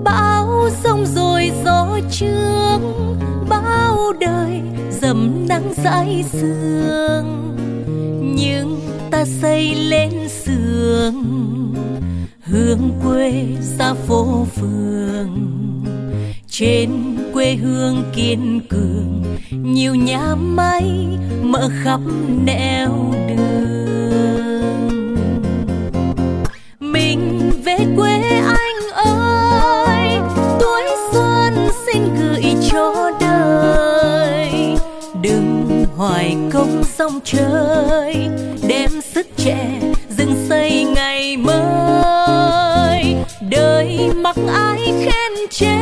[0.05, 2.83] Bão sông rồi gió trướng
[3.49, 7.57] bao đời dầm nắng dãi sương.
[8.37, 11.15] Nhưng ta xây lên sườn,
[12.43, 15.48] hướng quê xa phố phường
[16.59, 16.91] trên
[17.33, 19.25] quê hương kiên cường.
[19.51, 21.07] Nhiều nhà máy
[21.43, 22.01] mở khắp
[22.45, 24.87] nẻo đường.
[26.81, 28.13] Mình về quê
[28.47, 30.19] anh ơi,
[30.61, 34.51] tuổi xuân xin gửi cho đời.
[35.23, 38.29] Đừng hoài công sông trời
[38.69, 39.81] đem sức trẻ
[44.29, 45.77] mặc ai khen chê.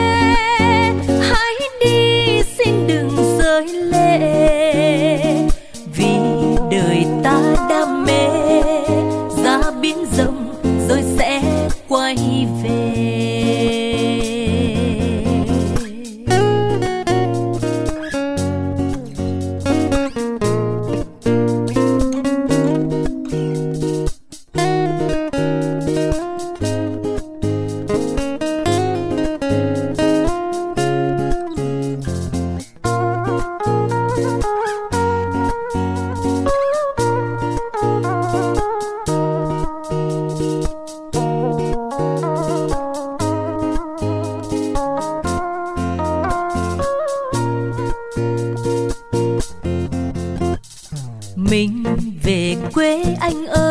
[52.76, 53.65] Quê anh ơi.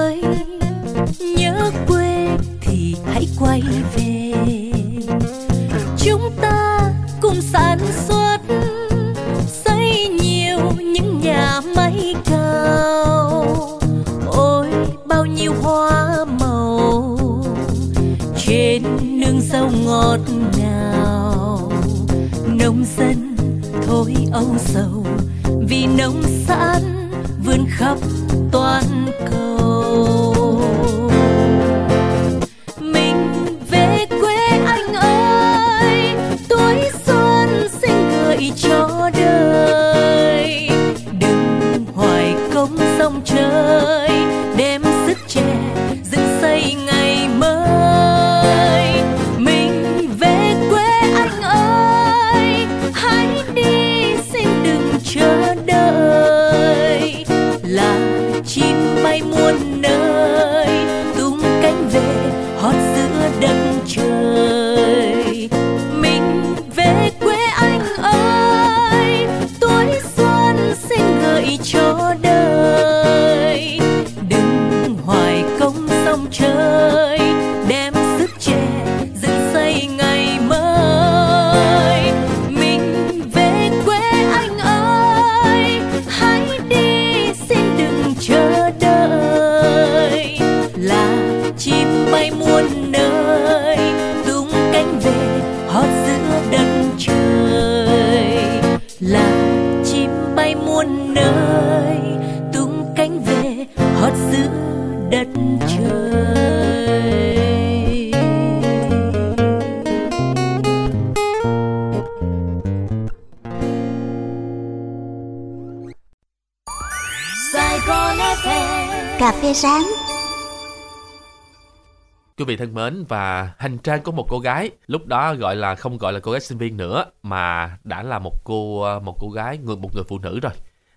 [122.56, 125.98] Vị thân mến và hành trang của một cô gái lúc đó gọi là không
[125.98, 129.58] gọi là cô gái sinh viên nữa mà đã là một cô một cô gái
[129.58, 130.52] người một người phụ nữ rồi.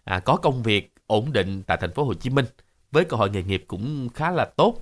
[0.04, 2.44] À, có công việc ổn định tại thành phố Hồ Chí Minh
[2.92, 4.74] với cơ hội nghề nghiệp cũng khá là tốt.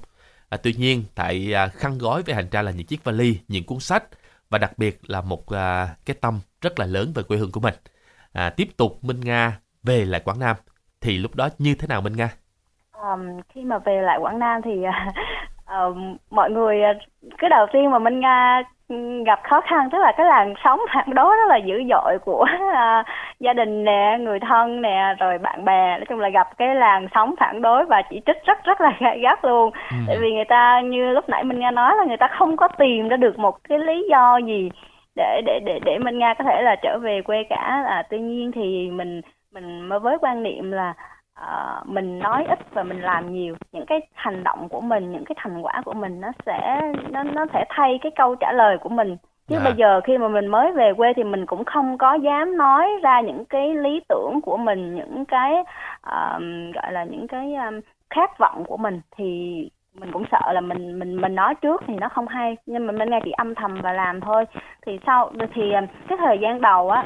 [0.49, 3.65] À, tuy nhiên tại à, khăn gói với hành trang là những chiếc vali những
[3.65, 4.05] cuốn sách
[4.51, 7.61] và đặc biệt là một à, cái tâm rất là lớn về quê hương của
[7.61, 7.75] mình.
[8.33, 10.57] À, tiếp tục Minh Nga về lại Quảng Nam
[11.01, 12.31] thì lúc đó như thế nào Minh Nga?
[12.93, 15.12] Ờm, khi mà về lại Quảng Nam thì à,
[15.66, 16.92] ờm, mọi người ờ,
[17.38, 20.81] cái đầu tiên mà Minh Nga ừm, gặp khó khăn tức là cái làn sóng
[20.94, 23.05] phản đối rất là dữ dội của à,
[23.40, 27.09] gia đình nè, người thân nè, rồi bạn bè, nói chung là gặp cái làn
[27.14, 29.70] sóng phản đối và chỉ trích rất rất là gay gắt luôn.
[30.07, 32.68] Tại vì người ta như lúc nãy Minh Nga nói là người ta không có
[32.68, 34.70] tìm ra được một cái lý do gì
[35.16, 37.85] để để để để Minh Nga có thể là trở về quê cả.
[37.87, 39.20] À, tuy nhiên thì mình
[39.55, 40.94] mình mới với quan niệm là
[41.40, 43.55] ờ, mình nói ít và mình làm nhiều.
[43.72, 47.22] Những cái hành động của mình những cái thành quả của mình nó sẽ nó
[47.22, 49.16] nó sẽ thay cái câu trả lời của mình.
[49.49, 49.64] Chứ Dạ.
[49.64, 52.88] bây giờ khi mà mình mới về quê thì mình cũng không có dám nói
[53.03, 55.55] ra những cái lý tưởng của mình những cái
[56.01, 56.40] ờ,
[56.75, 59.01] gọi là những cái um, khát vọng của mình.
[59.16, 59.25] Thì
[60.01, 62.57] mình cũng sợ là mình mình mình nói trước thì nó không hay.
[62.66, 64.44] Nhưng mà mình nghe chỉ âm thầm và làm thôi.
[64.87, 65.72] Thì sau thì
[66.09, 67.05] cái thời gian đầu á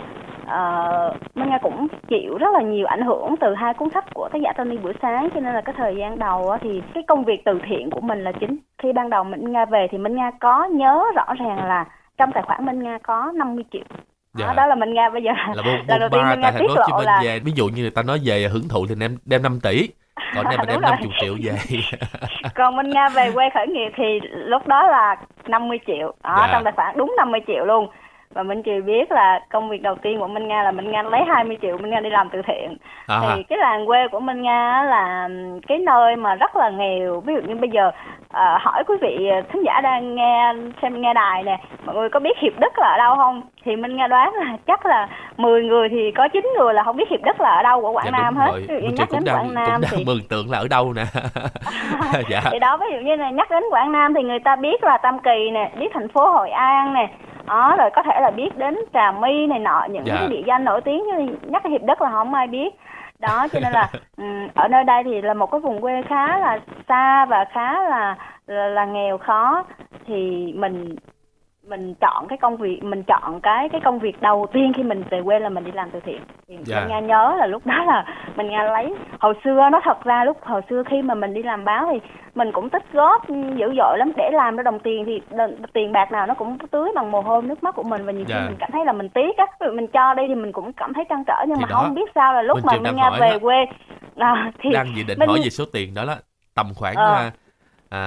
[0.50, 4.28] uh, Minh Nga cũng chịu rất là nhiều ảnh hưởng từ hai cuốn sách của
[4.32, 7.02] tác giả Tony buổi sáng cho nên là cái thời gian đầu á, thì cái
[7.08, 9.98] công việc từ thiện của mình là chính khi ban đầu Minh Nga về thì
[9.98, 11.84] Minh Nga có nhớ rõ ràng là
[12.18, 13.82] trong tài khoản Minh Nga có 50 triệu
[14.34, 14.46] Dạ.
[14.46, 16.66] đó, đó là Minh Nga bây giờ là buôn lần đầu tiên Nga tại tiết
[16.76, 19.42] lộ là về ví dụ như người ta nói về hưởng thụ thì em đem
[19.42, 19.88] 5 tỷ
[20.34, 20.90] còn em mà đem rồi.
[20.90, 21.52] 50 triệu về
[22.54, 25.16] còn Minh Nga về quê khởi nghiệp thì lúc đó là
[25.48, 26.48] 50 triệu đó, Dạ.
[26.52, 27.88] trong tài khoản đúng 50 triệu luôn
[28.34, 31.02] và Minh Kiều biết là công việc đầu tiên của Minh Nga là Minh Nga
[31.02, 32.76] lấy 20 triệu Minh Nga đi làm từ thiện.
[33.06, 35.28] À, thì cái làng quê của Minh Nga là
[35.68, 37.20] cái nơi mà rất là nghèo.
[37.20, 37.90] Ví dụ như bây giờ
[38.28, 42.20] ờ, hỏi quý vị khán giả đang nghe xem nghe đài nè mọi người có
[42.20, 43.42] biết hiệp đức là ở đâu không?
[43.64, 46.96] Thì Minh Nga đoán là chắc là 10 người thì có 9 người là không
[46.96, 48.50] biết hiệp đức là ở đâu của Quảng dạ, Nam hết.
[48.50, 48.60] rồi.
[48.60, 50.68] ví dụ như nhắc đến đang Quảng Nam cũng đang thì mường tượng là ở
[50.68, 51.04] đâu nè.
[52.30, 52.40] Dạ.
[52.50, 54.98] Thì đó ví dụ như là nhắc đến Quảng Nam thì người ta biết là
[54.98, 57.08] Tam Kỳ nè biết thành phố Hội An nè
[57.50, 60.14] đó rồi có thể là biết đến Trà My này nọ những Dạ.
[60.18, 62.68] cái địa danh nổi tiếng như nhắc Hiệp Đức là không ai biết
[63.18, 66.38] đó cho nên là ừm, ở nơi đây thì là một cái vùng quê khá
[66.38, 66.58] là
[66.88, 69.64] xa và khá là là, là nghèo khó
[70.06, 70.96] thì mình
[71.70, 75.04] mình chọn cái công việc mình chọn cái cái công việc đầu tiên khi mình
[75.11, 76.80] về quê là mình đi làm từ thiện thì Dạ.
[76.80, 78.04] mình nghe nhớ là lúc đó là
[78.37, 81.42] mình nghe lấy hồi xưa nó thật ra lúc hồi xưa khi mà mình đi
[81.42, 81.98] làm báo thì
[82.35, 85.20] mình cũng tích góp dữ dội lắm để làm ra đồng tiền thì
[85.72, 88.24] tiền bạc nào nó cũng tưới bằng mồ hôi nước mắt của mình và nhiều
[88.28, 88.44] khi Dạ.
[88.46, 91.04] mình cảm thấy là mình tiếc á mình cho đi thì mình cũng cảm thấy
[91.09, 93.11] trăn trở nhưng Thì mà đó, không biết sao là lúc Minh mà mình nghe
[93.20, 93.38] về đó.
[93.42, 93.56] quê
[94.16, 96.16] à, thì đang dự định Minh- hỏi về số tiền đó là
[96.54, 97.14] tầm khoảng Ờ.
[97.14, 97.30] à,
[97.90, 98.00] à,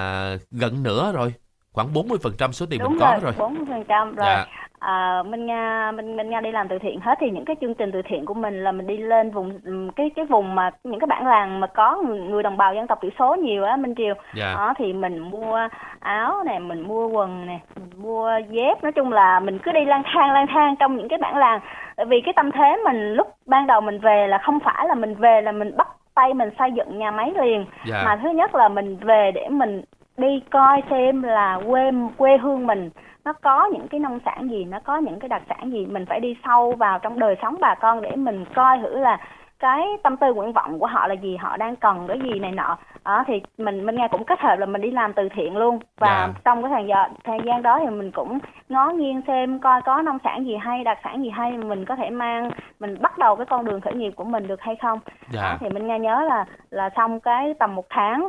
[0.51, 1.33] gần nửa rồi
[1.73, 3.33] khoảng 40% số tiền đúng mình có rồi rồi.
[3.37, 4.25] bốn phần trăm rồi.
[4.25, 4.45] Dạ.
[4.79, 7.73] À, Minh Nga Minh Minh Nga đi làm từ thiện hết thì những cái chương
[7.73, 9.59] trình từ thiện của mình là mình đi lên vùng
[9.95, 12.99] cái cái vùng mà những cái bản làng mà có người, đồng bào dân tộc
[13.01, 14.13] thiểu số nhiều á Minh Triều.
[14.35, 14.53] Dạ.
[14.55, 15.59] Đó thì mình mua
[15.99, 18.83] áo nè mình mua quần nè mình mua dép.
[18.83, 21.59] Nói chung là mình cứ đi lang thang lang thang trong những cái bản làng.
[21.95, 24.95] Tại vì cái tâm thế mình lúc ban đầu mình về là không phải là
[24.95, 27.65] mình về là mình bắt tay mình xây dựng nhà máy liền.
[27.85, 28.03] Dạ.
[28.05, 29.81] Mà thứ nhất là mình về để mình
[30.17, 32.89] đi coi xem là quê quê hương mình
[33.25, 36.05] nó có những cái nông sản gì nó có những cái đặc sản gì mình
[36.05, 39.17] phải đi sâu vào trong đời sống bà con để mình coi thử là
[39.59, 42.51] cái tâm tư nguyện vọng của họ là gì họ đang cần cái gì này
[42.51, 42.77] nọ.
[43.05, 45.79] Đó thì mình mình nghe cũng kết hợp là mình đi làm từ thiện luôn.
[45.99, 46.33] Và Dạ.
[46.45, 50.01] trong cái thời gian thời gian đó thì mình cũng ngó nghiêng xem coi có
[50.01, 52.49] nông sản gì hay đặc sản gì hay mình có thể mang
[52.79, 54.99] mình bắt đầu cái con đường khởi nghiệp của mình được hay không.
[55.31, 55.41] Dạ.
[55.41, 58.27] Đó, thì mình nghe nhớ là là xong cái tầm một tháng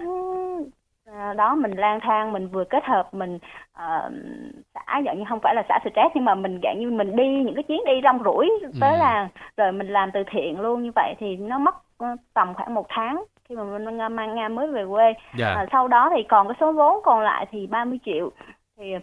[1.36, 3.38] đó mình lang thang mình vừa kết hợp mình
[3.72, 4.10] ờ,
[4.74, 7.42] xả dạng như không phải là xả stress nhưng mà mình dạng như mình đi
[7.44, 8.98] những cái chuyến đi rong ruổi tới Ừ.
[8.98, 12.74] làng rồi mình làm từ thiện luôn như vậy thì nó mất ờ, tầm khoảng
[12.74, 15.12] một tháng khi mà mình mang Nga mới về quê.
[15.38, 15.46] Dạ.
[15.54, 18.30] À, sau đó thì còn cái số vốn còn lại thì 30 triệu.
[18.76, 18.94] Thì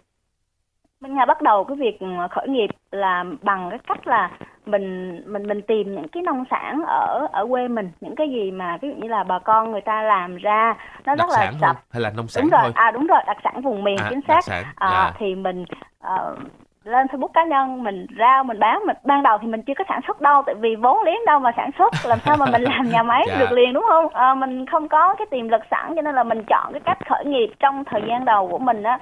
[1.02, 4.30] Minh Nga bắt đầu cái việc ừ, khởi nghiệp là bằng cái cách là
[4.66, 8.52] mình mình mình tìm những cái nông sản ở ở quê mình những cái gì
[8.52, 11.52] mà ví dụ như là bà con người ta làm ra nó đặc rất là
[11.62, 11.76] sạch.
[11.92, 12.72] hay là nông sản đúng rồi thôi?
[12.76, 14.44] à đúng rồi đặc sản vùng miền à, chính xác.
[14.44, 15.12] sản à, dạ.
[15.18, 15.66] thì mình
[16.02, 16.36] ờ,
[16.84, 19.84] lên Facebook cá nhân mình rao mình bán mình ban đầu thì mình chưa có
[19.90, 22.62] sản xuất đâu tại vì vốn liếng đâu mà sản xuất làm sao mà mình
[22.62, 23.36] làm nhà máy Dạ.
[23.40, 24.08] được liền đúng không?
[24.10, 26.98] Ờ, mình không có cái tiềm lực sẵn cho nên là mình chọn cái cách
[27.10, 29.00] khởi nghiệp trong thời gian đầu của mình á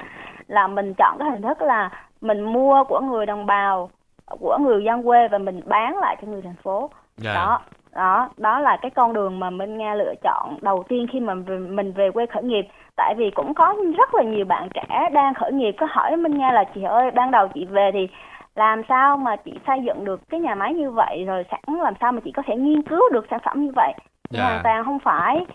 [0.49, 1.89] là mình chọn cái hình thức là
[2.21, 3.89] mình mua của người đồng bào
[4.25, 6.89] của người dân quê và mình bán lại cho người thành phố.
[7.17, 7.33] Dạ.
[7.33, 7.59] Đó
[7.95, 11.33] đó đó là cái con đường mà Minh Nga lựa chọn đầu tiên khi mà
[11.69, 12.67] mình về quê khởi nghiệp.
[12.95, 16.37] Tại vì cũng có rất là nhiều bạn trẻ đang khởi nghiệp có hỏi Minh
[16.37, 18.07] Nga là chị ơi ban đầu chị về thì
[18.55, 21.93] làm sao mà chị xây dựng được cái nhà máy như vậy rồi sẵn làm
[22.01, 23.93] sao mà chị có thể nghiên cứu được sản phẩm như vậy?
[24.29, 24.43] Dạ.
[24.43, 25.45] hoàn toàn không phải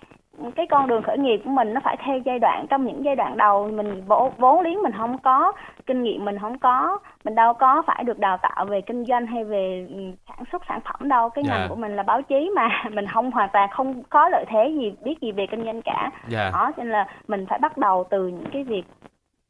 [0.57, 3.17] cái con đường khởi nghiệp của mình nó phải theo giai đoạn trong những giai
[3.17, 5.53] đoạn đầu mình vốn vốn liếng mình không có
[5.87, 9.27] kinh nghiệm mình không có mình đâu có phải được đào tạo về kinh doanh
[9.27, 9.97] hay về ừ,
[10.29, 11.59] sản xuất sản phẩm đâu cái Dạ.
[11.59, 14.69] ngành của mình là báo chí mà mình không hoàn toàn không có lợi thế
[14.81, 17.79] gì biết gì về kinh doanh cả dạ đó cho nên là mình phải bắt
[17.79, 18.83] đầu từ những cái việc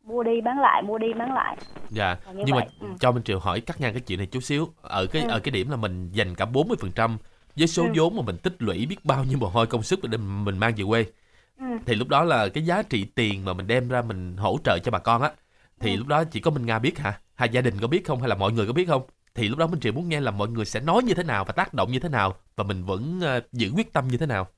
[0.04, 1.56] mua đi bán lại mua đi bán lại
[1.88, 2.64] dạ Là như nhưng vậy.
[2.80, 2.94] mà Ừ.
[3.00, 5.28] cho Minh Triều hỏi cắt ngang cái chuyện này chút xíu ở cái Ừ.
[5.30, 7.10] ở cái điểm là mình dành cả 40%
[7.56, 7.88] với số Ừ.
[7.94, 10.74] vốn mà mình tích lũy biết bao nhiêu mồ hôi công sức để mình mang
[10.76, 11.04] về quê
[11.58, 11.64] ừ.
[11.86, 14.78] thì lúc đó là cái giá trị tiền mà mình đem ra mình hỗ trợ
[14.84, 15.30] cho bà con á
[15.80, 15.96] thì Ừ.
[15.96, 18.28] lúc đó chỉ có Minh Nga biết hả hay gia đình có biết không hay
[18.28, 19.02] là mọi người có biết không
[19.34, 21.44] thì lúc đó Minh Triều muốn nghe là mọi người sẽ nói như thế nào
[21.44, 24.26] và tác động như thế nào và mình vẫn ờ, giữ quyết tâm như thế
[24.26, 24.48] nào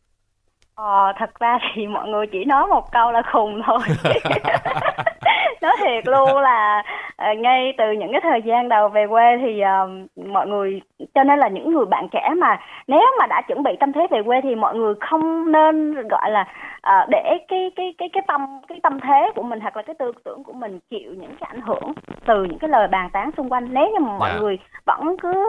[0.74, 3.78] Ờ, thật ra thì mọi người chỉ nói một câu là khùng thôi.
[5.62, 6.82] nói thiệt luôn là
[7.26, 9.88] ờ, ngay từ những cái thời gian đầu về quê thì ờ,
[10.32, 10.80] mọi người
[11.14, 14.06] cho nên là những người bạn trẻ mà nếu mà đã chuẩn bị tâm thế
[14.10, 16.44] về quê thì mọi người không nên gọi là
[16.80, 19.94] ờ, để cái cái cái cái tâm cái tâm thế của mình hoặc là cái
[19.98, 21.92] tư tưởng của mình chịu những cái ảnh hưởng
[22.26, 23.68] từ những cái lời bàn tán xung quanh.
[23.74, 24.38] Nếu như mà mọi Dạ.
[24.40, 25.44] người vẫn cứ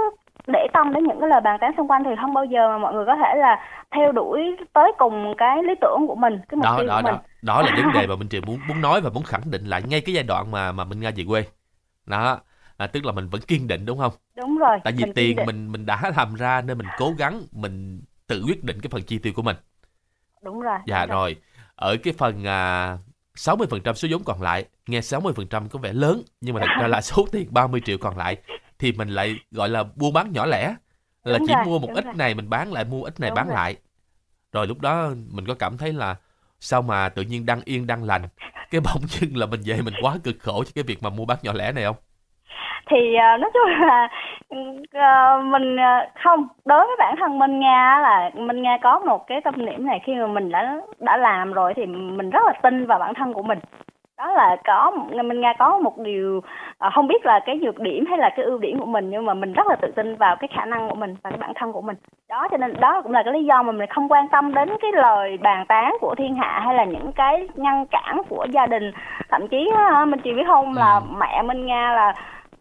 [0.47, 2.77] để tâm đến những cái lời bàn tán xung quanh thì không bao giờ mà
[2.77, 3.59] mọi người có thể là
[3.95, 7.07] theo đuổi tới cùng cái lý tưởng của mình cái mục đó tiêu đó của
[7.07, 7.15] mình.
[7.15, 9.65] Đó đó là vấn đề mà Minh Triều muốn muốn nói và muốn khẳng định
[9.65, 11.43] lại ngay cái giai đoạn mà mà Minh Nga về quê
[12.07, 12.41] đó
[12.77, 14.13] à, tức là mình vẫn kiên định đúng không?
[14.35, 17.43] Đúng rồi tại vì mình tiền mình mình đã làm ra nên mình cố gắng
[17.51, 19.55] mình tự quyết định cái phần chi tiêu của mình.
[20.41, 21.35] Đúng rồi dạ đúng rồi.
[21.75, 22.97] ở cái phần à,
[23.35, 27.01] 60% số vốn còn lại nghe 60% có vẻ lớn nhưng mà thật ra là
[27.01, 28.37] số tiền 30 triệu còn lại
[28.79, 30.75] thì mình lại gọi là buôn bán nhỏ lẻ.
[31.23, 32.13] Là Đúng chỉ rồi, mua một ít rồi.
[32.13, 33.55] này mình bán lại mua ít này Đúng bán rồi.
[33.55, 33.75] lại.
[34.51, 36.15] Rồi lúc đó mình có cảm thấy là
[36.59, 38.21] sao mà tự nhiên đang yên đang lành?
[38.71, 41.25] Cái bỗng dưng là mình về mình quá cực khổ cho cái việc mà mua
[41.25, 41.95] bán nhỏ lẻ này không?
[42.89, 44.09] Thì uh, nói chung là
[44.55, 46.47] uh, mình uh, không.
[46.65, 50.01] Đối với bản thân Minh Nga là Minh Nga có một cái tâm niệm này.
[50.05, 53.33] Khi mà mình đã đã làm rồi thì mình rất là tin vào bản thân
[53.33, 53.59] của mình
[54.17, 54.91] đó là có
[55.25, 56.41] Minh Nga có một điều
[56.77, 59.25] ờ, không biết là cái nhược điểm hay là cái ưu điểm của mình nhưng
[59.25, 61.51] mà mình rất là tự tin vào cái khả năng của mình và cái bản
[61.56, 61.95] thân của mình.
[62.30, 64.69] Đó cho nên đó cũng là cái lý do mà mình không quan tâm đến
[64.82, 68.65] cái lời bàn tán của thiên hạ hay là những cái ngăn cản của gia
[68.67, 68.91] đình.
[69.30, 71.01] Thậm chí á, mình chỉ biết không là Ừ.
[71.17, 72.13] mẹ Minh Nga là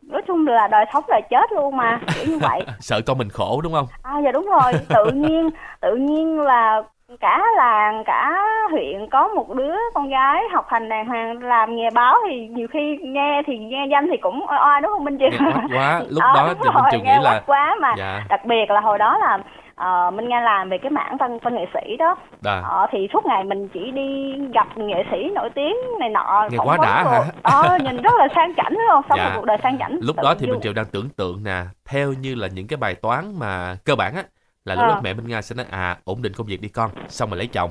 [0.03, 2.61] nói chung là đời sống đời chết luôn mà kiểu như vậy.
[2.81, 3.87] Sợ con mình khổ đúng không?
[4.03, 4.73] À dạ đúng rồi.
[4.89, 6.83] Tự nhiên tự nhiên là
[7.21, 8.33] cả làng cả
[8.71, 12.67] huyện có một đứa con gái học hành đàng hoàng làm nghề báo thì nhiều
[12.73, 16.01] khi nghe thì nghe danh thì cũng oai oai đúng không Minh nghe oách quá.
[16.09, 17.95] Lúc Ờ, đó thì mình Triều nghe nghĩ là quá mà.
[17.99, 18.21] dạ.
[18.29, 19.39] Đặc biệt là hồi đó là
[19.75, 22.17] ờ, Minh Nga làm về cái mảng văn văn nghệ sĩ đó.
[22.45, 26.49] À, Ờ, thì suốt ngày mình chỉ đi gặp nghệ sĩ nổi tiếng này nọ
[26.51, 27.21] Nghe quá đã hả?
[27.43, 29.03] ờ, nhìn rất là sang chảnh đúng không?
[29.09, 29.25] Sống Dạ.
[29.29, 30.53] một cuộc đời sang chảnh lúc tự đó thì nhiên.
[30.53, 33.95] Minh Triều đang tưởng tượng nè theo như là những cái bài toán mà cơ
[33.97, 34.23] bản á
[34.67, 34.89] là lúc Ờ.
[34.95, 36.91] đó mẹ Minh Nga sẽ nói à ổn định công việc đi con.
[37.09, 37.71] Xong rồi lấy chồng.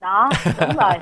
[0.00, 0.30] Đó
[0.60, 0.92] đúng rồi.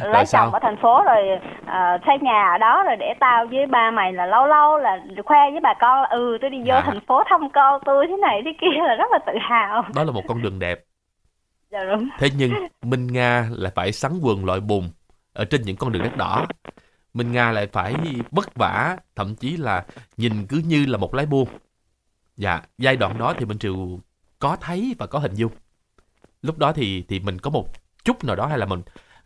[0.12, 0.44] Lấy sao?
[0.44, 1.22] chồng ở thành phố rồi
[1.66, 4.98] ờ, xây nhà ở đó rồi để tao với ba mày là lâu lâu là
[5.24, 6.80] khoe với bà con là ừ tôi đi vô Dạ.
[6.80, 9.84] thành phố thăm con tôi thế này thế kia là rất là tự hào.
[9.94, 10.78] Đó là một con đường đẹp.
[11.70, 12.08] Dạ đúng.
[12.18, 14.90] Thế nhưng Minh Nga lại phải sắn quần loại bùn
[15.32, 16.46] ở trên những con đường đất đỏ.
[17.14, 17.94] Minh Nga lại phải
[18.30, 19.84] vất vả thậm chí là
[20.16, 21.48] nhìn cứ như là một lái buôn.
[22.36, 23.76] Dạ giai đoạn đó thì Minh Triều
[24.42, 25.52] có thấy và có hình dung.
[26.42, 27.64] Lúc đó thì thì mình có một
[28.04, 28.82] chút nào đó hay là mình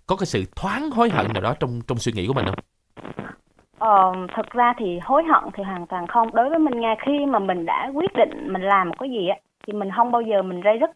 [0.07, 2.59] có cái sự thoáng hối hận nào đó trong trong suy nghĩ của mình không?
[3.79, 6.35] Ờ, thật ra thì hối hận thì hoàn toàn không.
[6.35, 9.29] Đối với mình nghe khi mà mình đã quyết định mình làm một cái gì
[9.29, 10.91] á thì mình không bao giờ mình ray rứt.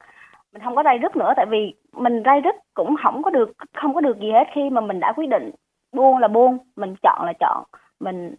[0.52, 3.52] Mình không có ray rứt nữa tại vì mình ray rứt cũng không có được
[3.74, 4.44] không có được gì hết.
[4.54, 5.50] Khi mà mình đã quyết định
[5.92, 7.64] buông là buông mình chọn là chọn.
[8.00, 8.34] Mình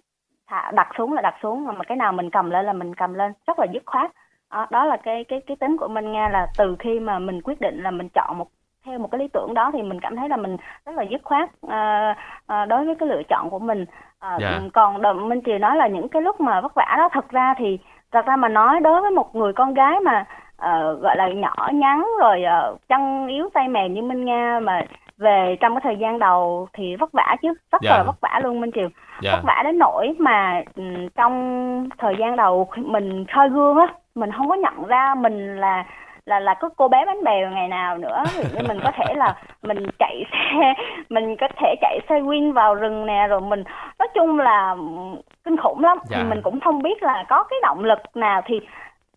[0.47, 3.13] thả đặt xuống là đặt xuống mà cái nào mình cầm lên là mình cầm
[3.13, 3.33] lên.
[3.47, 4.11] Rất là dứt khoát
[4.51, 7.41] đó, đó là cái cái cái tính của Minh Nga là từ khi mà mình
[7.41, 8.47] quyết định là mình chọn một
[8.85, 11.21] theo một cái lý tưởng đó thì mình cảm thấy là mình rất là dứt
[11.23, 12.13] khoát ờ,
[12.47, 13.85] ờ, đối với cái lựa chọn của mình
[14.19, 14.59] Ờ, Dạ.
[14.73, 17.53] còn đợt Minh Triều nói là những cái lúc mà vất vả đó thật ra
[17.57, 17.79] thì
[18.11, 20.25] thật ra mà nói đối với một người con gái mà
[20.57, 24.81] ờ, gọi là nhỏ nhắn rồi uh, chân yếu tay mềm như Minh Nga mà
[25.17, 27.97] về trong cái thời gian đầu thì vất vả chứ rất Dạ.
[27.97, 28.89] là vất vả luôn Minh Triều
[29.21, 33.87] dạ vất vả đến nỗi mà ừm, trong thời gian đầu mình soi gương á
[34.15, 35.83] mình không có nhận ra mình là
[36.25, 38.23] là là có cô bé bánh bèo ngày nào nữa.
[38.53, 40.73] Như mình có thể là mình chạy xe
[41.09, 43.63] mình có thể chạy xe win vào rừng nè rồi mình
[43.99, 44.75] nói chung là
[45.43, 45.97] kinh khủng lắm.
[46.09, 46.17] Dạ.
[46.17, 48.41] thì mình cũng không biết là có cái động lực nào.
[48.45, 48.59] Thì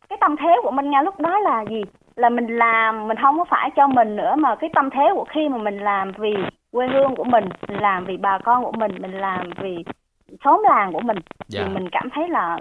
[0.08, 1.82] cái tâm thế của Minh Nga lúc đó là gì?
[2.16, 5.24] Là mình làm mình không có phải cho mình nữa mà cái tâm thế của
[5.24, 6.34] khi mà mình làm vì
[6.72, 9.84] quê hương của mình mình làm vì bà con của mình mình làm vì
[10.44, 11.62] xóm làng của mình dạ.
[11.64, 12.58] thì mình cảm thấy là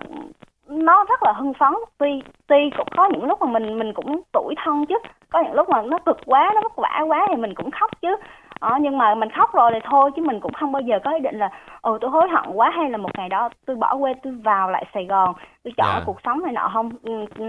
[0.74, 1.74] nó rất là hưng phấn.
[1.98, 4.96] Tuy tuy cũng có những lúc mà mình mình cũng tủi thân chứ.
[5.32, 7.92] Có những lúc mà nó cực quá nó vất vả quá thì mình cũng khóc
[8.02, 8.16] chứ.
[8.60, 11.12] Ờ, nhưng mà mình khóc rồi thì thôi chứ mình cũng không bao giờ có
[11.12, 11.50] ý định là
[11.82, 14.70] ồ tôi hối hận quá hay là một ngày đó tôi bỏ quê tôi vào
[14.70, 15.34] lại Sài Gòn
[15.64, 15.94] tôi chọn Dạ.
[15.94, 16.70] cái cuộc sống này nọ.
[16.74, 17.46] Không ừ, ừ,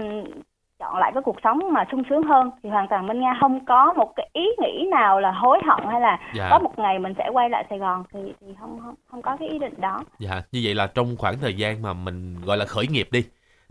[0.79, 3.65] chọn lại cái cuộc sống mà sung sướng hơn thì hoàn toàn Minh Nga không
[3.65, 6.99] có một cái ý nghĩ nào là hối hận hay là dạ có một ngày
[6.99, 9.73] mình sẽ quay lại Sài Gòn thì thì không không không có cái ý định
[9.81, 13.07] đó Dạ, như vậy là trong khoảng thời gian mà mình gọi là khởi nghiệp
[13.11, 13.25] đi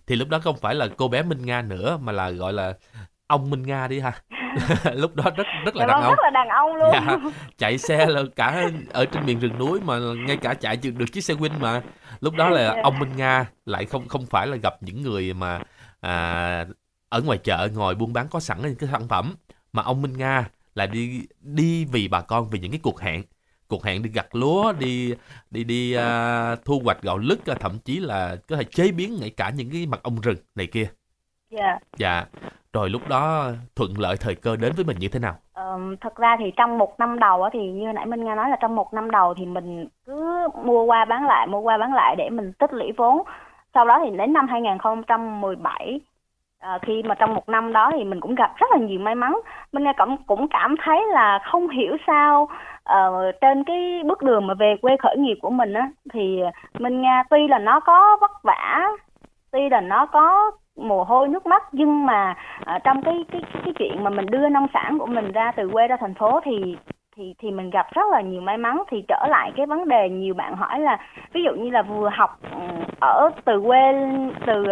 [0.06, 2.72] thì lúc đó không phải là cô bé Minh Nga nữa mà là gọi là
[3.26, 4.12] ông Minh Nga đi ha.
[4.94, 6.10] lúc đó rất rất là Dạ đàn vâng, ông.
[6.16, 7.16] rất là đàn ông luôn Dạ,
[7.58, 9.94] chạy xe là cả ở trên miền rừng núi mà
[10.26, 11.80] ngay cả chạy được chiếc xe Win mà.
[12.20, 12.80] Lúc đó là Dạ.
[12.82, 15.60] ông Minh Nga lại không không phải là gặp những người mà
[16.00, 16.64] à,
[17.14, 19.34] ở ngoài chợ ngồi buôn bán có sẵn những cái sản phẩm
[19.72, 23.22] mà ông Minh Nga là đi đi vì bà con vì những cái cuộc hẹn.
[23.68, 25.14] Cuộc hẹn đi gặt lúa đi
[25.50, 29.16] đi đi à, thu hoạch gạo lứt à, thậm chí là có thể chế biến
[29.20, 30.86] ngay cả những cái mật ong rừng này kia.
[31.50, 31.78] Dạ.
[31.96, 32.24] Dạ.
[32.72, 35.34] Rồi lúc đó thuận lợi thời cơ đến với mình như thế nào?
[35.52, 38.56] Ờm, thật ra thì trong một năm đầu thì như nãy Minh Nga nói là
[38.60, 42.16] trong một năm đầu thì mình cứ mua qua bán lại mua qua bán lại
[42.18, 43.22] để mình tích lũy vốn.
[43.74, 46.00] Sau đó thì đến năm 2017
[46.64, 49.14] à, khi mà trong một năm đó thì mình cũng gặp rất là nhiều may
[49.14, 49.36] mắn.
[49.72, 52.48] Mình cũng cũng cảm thấy là không hiểu sao
[52.92, 56.40] uh, trên cái bước đường mà về quê khởi nghiệp của mình á thì
[56.78, 58.88] mình Nga tuy là nó có vất vả
[59.52, 63.72] tuy là nó có mồ hôi nước mắt nhưng mà uh, trong cái cái cái
[63.78, 66.76] chuyện mà mình đưa nông sản của mình ra từ quê ra thành phố thì
[67.16, 68.82] thì thì mình gặp rất là nhiều may mắn.
[68.90, 70.98] Thì trở lại cái vấn đề nhiều bạn hỏi là
[71.32, 72.60] ví dụ như là vừa học ừ,
[73.00, 73.92] ở từ quê
[74.46, 74.64] từ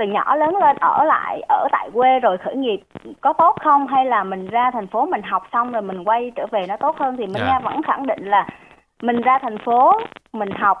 [0.00, 2.80] từ nhỏ lớn lên ở lại ở tại quê rồi khởi nghiệp
[3.20, 6.32] có tốt không hay là mình ra thành phố mình học xong rồi mình quay
[6.36, 7.62] trở về nó tốt hơn thì mình yeah.
[7.64, 7.70] Dạ.
[7.70, 8.46] vẫn khẳng định là
[9.02, 9.92] mình ra thành phố
[10.32, 10.78] mình học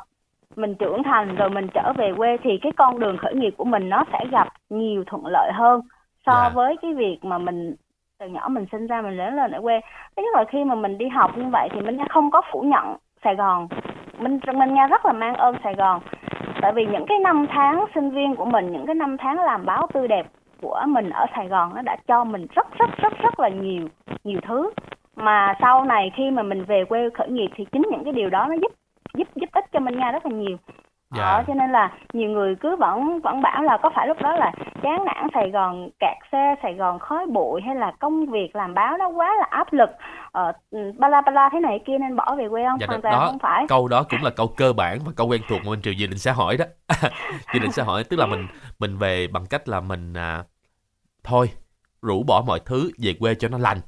[0.56, 3.64] mình trưởng thành rồi mình trở về quê thì cái con đường khởi nghiệp của
[3.64, 5.80] mình nó sẽ gặp nhiều thuận lợi hơn
[6.26, 6.44] so yeah.
[6.44, 6.54] Dạ.
[6.54, 7.74] với cái việc mà mình
[8.18, 9.80] từ nhỏ mình sinh ra mình lớn lên ở quê
[10.16, 12.60] thứ nhất là khi mà mình đi học như vậy thì mình không có phủ
[12.60, 13.68] nhận Sài Gòn
[14.18, 16.00] mình mình nghe rất là mang ơn Sài Gòn
[16.62, 19.66] tại vì những cái năm tháng sinh viên của mình những cái năm tháng làm
[19.66, 20.26] báo tươi đẹp
[20.62, 23.88] của mình ở Sài Gòn nó đã cho mình rất rất rất rất là nhiều
[24.24, 24.70] nhiều thứ.
[25.16, 28.30] Mà sau này khi mà mình về quê khởi nghiệp thì chính những cái điều
[28.30, 28.72] đó nó giúp
[29.14, 30.56] giúp giúp ích cho mình nghe rất là nhiều.
[31.16, 31.24] Dạ.
[31.24, 34.36] ờ, cho nên là nhiều người cứ vẫn vẫn bảo là có phải lúc đó
[34.36, 34.52] là
[34.82, 38.74] chán nản Sài Gòn kẹt xe Sài Gòn khói bụi hay là công việc làm
[38.74, 39.90] báo nó quá là áp lực
[40.32, 40.52] ờ,
[40.98, 42.80] ba la ba la thế này kia nên bỏ về quê không?
[42.80, 43.64] Dạ, hoàn toàn không phải.
[43.68, 46.06] câu đó cũng là câu cơ bản và câu quen thuộc mà mình triều dự
[46.06, 46.64] định sẽ hỏi đó.
[47.54, 48.46] Dự định sẽ hỏi tức là mình
[48.78, 50.44] mình về bằng cách là mình à,
[51.24, 51.50] thôi
[52.02, 53.80] rũ bỏ mọi thứ về quê cho nó lành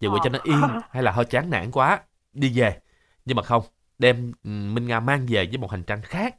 [0.00, 0.24] về quê ờ.
[0.24, 2.00] cho nó yên hay là hơi chán nản quá
[2.32, 2.76] đi về.
[3.24, 3.62] Nhưng mà không
[3.98, 6.34] đem ừ, Minh Nga mang về với một hành trang khác.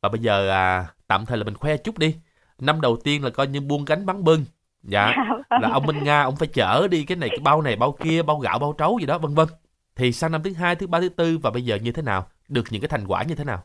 [0.00, 2.16] Và bây giờ à, tạm thời là mình khoe chút đi.
[2.58, 4.44] Năm đầu tiên là coi như buông cánh bắn bưng
[4.82, 5.14] dạ.
[5.50, 8.22] Là ông Minh Nga ông phải chở đi cái này cái bao này bao kia
[8.22, 9.48] bao gạo bao trấu gì đó vân vân.
[9.96, 12.22] Thì sang năm thứ hai thứ ba thứ tư và bây giờ như thế nào?
[12.48, 13.58] Được những cái thành quả như thế nào?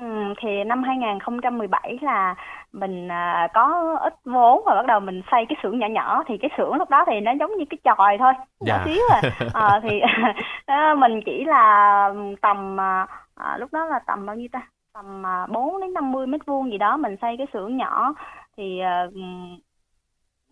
[0.00, 2.34] Ừ, thì năm 2017 là
[2.72, 6.22] mình à, có ít vốn và bắt đầu mình xây cái xưởng nhỏ nhỏ.
[6.26, 8.82] Thì cái xưởng lúc đó thì nó giống như cái tròi thôi nhỏ dạ.
[8.84, 9.20] xíu à,
[9.54, 10.00] à thì
[10.98, 12.08] mình chỉ là
[12.42, 14.60] tầm à, à, lúc đó là tầm bao nhiêu ta?
[14.94, 18.14] Tầm 4 à, đến 50 mét vuông gì đó mình xây cái xưởng nhỏ.
[18.56, 18.80] Thì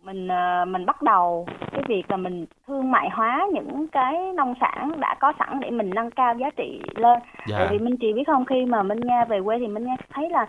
[0.08, 4.54] mình uh, mình bắt đầu cái việc là mình thương mại hóa những cái nông
[4.60, 7.18] sản đã có sẵn để mình nâng cao giá trị lên.
[7.46, 7.56] Dạ.
[7.58, 9.96] Tại vì Minh Trì biết không khi mà Minh Nga về quê thì Minh Nga
[10.12, 10.46] thấy là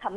[0.00, 0.12] thậm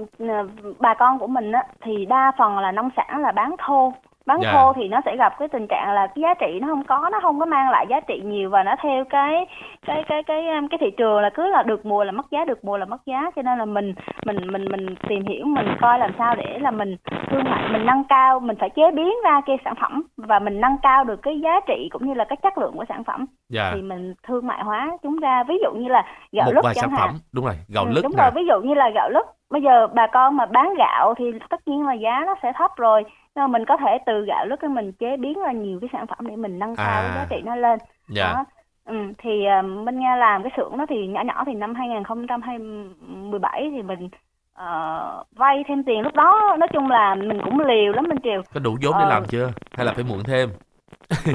[0.79, 3.93] bà con của mình á thì đa phần là nông sản là bán thô
[4.25, 4.53] bán yeah.
[4.53, 4.61] Dạ.
[4.61, 7.09] khô thì nó sẽ gặp cái tình trạng là cái giá trị nó không có
[7.11, 9.45] nó không có mang lại giá trị nhiều và nó theo cái
[9.85, 12.45] cái cái cái um, cái thị trường là cứ là được mùa là mất giá
[12.45, 13.93] được mùa là mất giá cho nên là mình
[14.25, 16.97] mình mình mình tìm hiểu mình coi làm sao để là mình
[17.31, 20.61] thương mại mình nâng cao mình phải chế biến ra cái sản phẩm và mình
[20.61, 23.19] nâng cao được cái giá trị cũng như là cái chất lượng của sản phẩm
[23.19, 23.27] yeah.
[23.49, 23.71] Dạ.
[23.75, 26.73] thì mình thương mại hóa chúng ra ví dụ như là gạo một lứt vài
[26.73, 26.99] sản hạn.
[26.99, 28.23] phẩm đúng rồi gạo ừ, lứt đúng nè.
[28.23, 31.25] rồi ví dụ như là gạo lứt bây giờ bà con mà bán gạo thì
[31.49, 33.03] tất nhiên là giá nó sẽ thấp rồi
[33.35, 36.07] nhưng mà mình có thể từ gạo lứt mình chế biến ra nhiều cái sản
[36.07, 37.11] phẩm để mình nâng cao à.
[37.15, 37.79] giá trị nó lên
[38.09, 38.33] dạ.
[38.33, 38.45] đó
[38.85, 39.29] Ừ, thì
[39.59, 44.05] uh, Minh Nga làm cái xưởng đó thì nhỏ nhỏ thì năm 2017 thì mình
[44.05, 48.41] uh, vay thêm tiền lúc đó nói chung là mình cũng liều lắm Minh Triều.
[48.53, 49.51] Có đủ vốn để uh, làm chưa?
[49.71, 50.49] Hay là phải muộn thêm?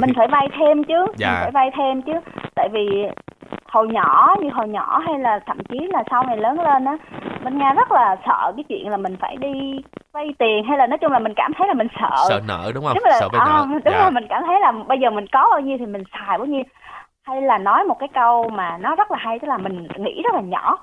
[0.01, 1.31] Mình phải vay thêm chứ, dạ.
[1.31, 2.13] mình phải vay thêm chứ.
[2.55, 3.07] Tại vì
[3.71, 6.97] hồi nhỏ như hồi nhỏ hay là thậm chí là sau này lớn lên á
[7.45, 9.81] bên nga rất là sợ cái chuyện là mình phải đi
[10.13, 12.73] vay tiền hay là nói chung là mình cảm thấy là mình sợ sợ nợ
[12.75, 13.99] đúng không là, sợ vay nợ đúng dạ.
[13.99, 16.47] là mình cảm thấy là bây giờ mình có bao nhiêu thì mình xài bao
[16.47, 16.63] nhiêu
[17.23, 20.23] hay là nói một cái câu mà nó rất là hay tức là mình nghĩ
[20.25, 20.79] rất là nhỏ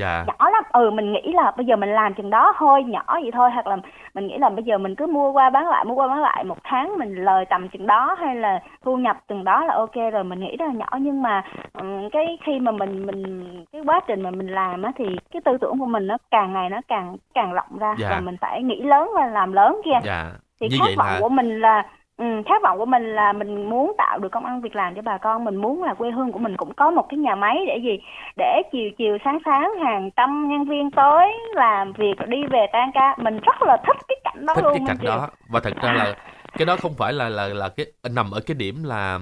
[0.00, 0.24] dạ.
[0.26, 3.30] nhỏ lắm ừ mình nghĩ là bây giờ mình làm chừng đó thôi nhỏ vậy
[3.32, 3.76] thôi hoặc là
[4.14, 6.44] mình nghĩ là bây giờ mình cứ mua qua bán lại mua qua bán lại
[6.44, 9.94] một tháng mình lời tầm chừng đó hay là thu nhập từng đó là ok
[10.12, 11.42] rồi mình nghĩ rất là nhỏ nhưng mà
[11.72, 15.42] um, cái khi mà mình mình cái quá trình mà mình làm á thì cái
[15.44, 18.08] tư tưởng của mình nó càng ngày nó càng càng rộng ra dạ.
[18.10, 20.32] và mình phải nghĩ lớn và làm lớn kia dạ.
[20.60, 21.16] thì khát vọng là...
[21.20, 21.82] của mình là
[22.20, 25.02] Ừ, khát vọng của mình là mình muốn tạo được công ăn việc làm cho
[25.02, 25.44] bà con.
[25.44, 27.98] Mình muốn là quê hương của mình cũng có một cái nhà máy để gì?
[28.36, 32.90] Để chiều chiều sáng sáng hàng trăm nhân viên tới làm việc đi về tan
[32.94, 33.16] ca.
[33.18, 35.28] Mình rất là thích cái cảnh đó thích luôn cái cảnh đó.
[35.48, 36.14] Và thật ra là
[36.58, 39.18] cái đó không phải là là là cái nằm ở cái điểm là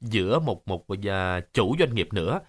[0.00, 0.98] giữa một một uh,
[1.52, 2.40] chủ doanh nghiệp nữa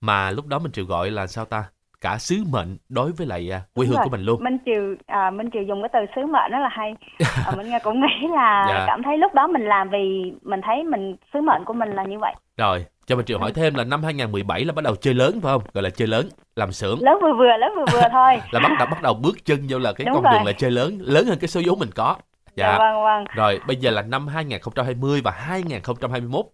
[0.00, 1.64] mà lúc đó mình chịu gọi là sao ta
[2.00, 4.44] cả sứ mệnh đối với lại uh, quê hương của mình luôn.
[4.44, 6.94] Minh Triều à, Minh Triều dùng cái từ sứ mệnh rất là hay.
[7.46, 8.84] à, mình nghe cũng nghĩ là dạ.
[8.86, 12.04] cảm thấy lúc đó mình làm vì mình thấy mình sứ mệnh của mình là
[12.04, 12.34] như vậy.
[12.56, 15.52] Rồi, cho mình Triều hỏi thêm là năm 2017 là bắt đầu chơi lớn phải
[15.52, 15.62] không?
[15.72, 16.98] Gọi là chơi lớn, làm xưởng.
[17.02, 18.40] Lớn vừa vừa, lớn vừa vừa thôi.
[18.50, 20.32] là bắt đầu bắt đầu bước chân vô là cái Đúng con rồi.
[20.32, 22.16] đường là chơi lớn, lớn hơn cái số vốn mình có.
[22.56, 22.66] Dạ.
[22.72, 23.24] dạ vâng vâng.
[23.34, 26.44] Rồi, bây giờ là năm 2020 và 2021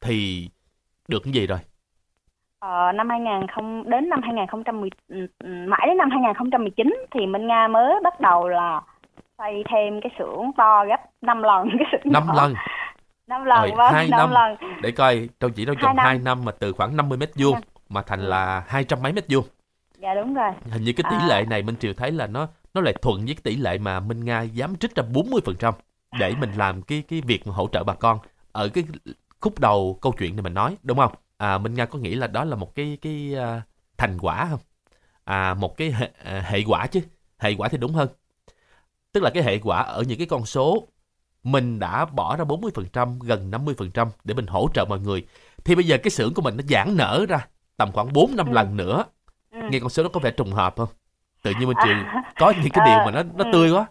[0.00, 0.48] thì
[1.08, 1.58] được cái gì rồi?
[2.58, 7.46] Ờ, năm 2000 không đến năm 2010 ừ, ừ, mãi đến năm 2019 thì Minh
[7.46, 8.80] Nga mới bắt đầu là
[9.38, 12.34] xây thêm cái xưởng to gấp 5 lần cái xưởng năm nhỏ.
[12.34, 12.54] lần
[13.26, 14.30] năm lần Rồi, vâng hai năm năm.
[14.30, 16.06] lần để coi đâu chỉ vòng năm.
[16.06, 17.54] 2 năm mà từ khoảng 50 mét vuông
[17.88, 19.44] mà thành là hai trăm mấy mét vuông
[19.98, 21.26] dạ đúng rồi hình như cái tỷ À.
[21.28, 24.00] lệ này Minh Triều thấy là nó nó lại thuận với cái tỷ lệ mà
[24.00, 25.72] Minh Nga dám trích ra 40%
[26.18, 28.18] để mình làm cái cái việc hỗ trợ bà con
[28.52, 28.84] ở cái
[29.40, 32.26] khúc đầu câu chuyện này mình nói đúng không à, Minh Nga có nghĩ là
[32.26, 33.62] đó là một cái cái à,
[33.98, 34.60] thành quả không?
[35.24, 37.00] À, một cái hệ, à, hệ quả chứ?
[37.38, 38.08] Hệ quả thì đúng hơn.
[39.12, 40.88] Tức là cái hệ quả ở những cái con số
[41.44, 45.26] mình đã bỏ ra 40% gần 50% để mình hỗ trợ mọi người.
[45.64, 48.46] Thì bây giờ cái xưởng của mình nó giãn nở ra tầm khoảng 4 năm
[48.46, 48.52] Ừ.
[48.52, 49.04] lần nữa.
[49.50, 49.58] Ừ.
[49.68, 50.88] nghe con số đó có vẻ trùng hợp không?
[51.42, 51.94] Tự nhiên Minh À, Triều
[52.38, 53.50] có những cái điều mà nó nó ừ.
[53.52, 53.86] tươi quá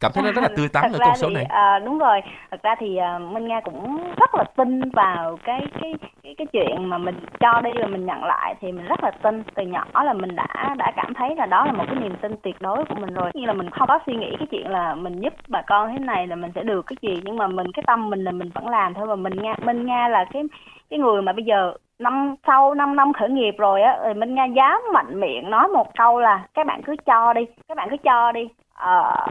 [0.00, 1.44] cảm thấy nó rất là tươi tắn ở con số thì, này.
[1.44, 2.20] à, đúng rồi.
[2.50, 6.46] Thật ra thì à, Minh Nga cũng rất là tin vào cái cái cái cái
[6.52, 9.42] chuyện mà mình cho đi và mình nhận lại thì mình rất là tin.
[9.54, 12.32] Từ nhỏ là mình đã đã cảm thấy là đó là một cái niềm tin
[12.42, 13.30] tuyệt đối của mình rồi.
[13.34, 15.98] Như là mình không có suy nghĩ cái chuyện là mình giúp bà con thế
[15.98, 17.22] này là mình sẽ được cái gì.
[17.24, 19.06] Nhưng mà mình cái tâm mình là mình vẫn làm thôi.
[19.06, 20.42] Và mình nga Minh Nga là cái
[20.90, 24.34] cái người mà bây giờ năm sau 5 năm khởi nghiệp rồi á thì Minh
[24.34, 27.88] Nga dám mạnh miệng nói một câu là các bạn cứ cho đi các bạn
[27.90, 28.48] cứ cho đi.
[28.74, 29.26] Ờ,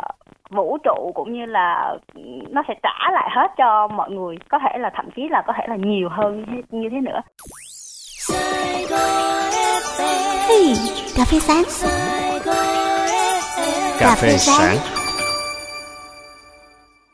[0.49, 4.37] vũ trụ cũng như là ừ, nó sẽ trả lại hết cho mọi người.
[4.49, 7.01] Có thể là thậm chí là có thể là nhiều hơn như thế, như thế
[7.01, 7.21] nữa.
[10.47, 10.73] Hey,
[11.17, 11.63] cà phê sáng.
[13.99, 14.77] Cà phê sáng.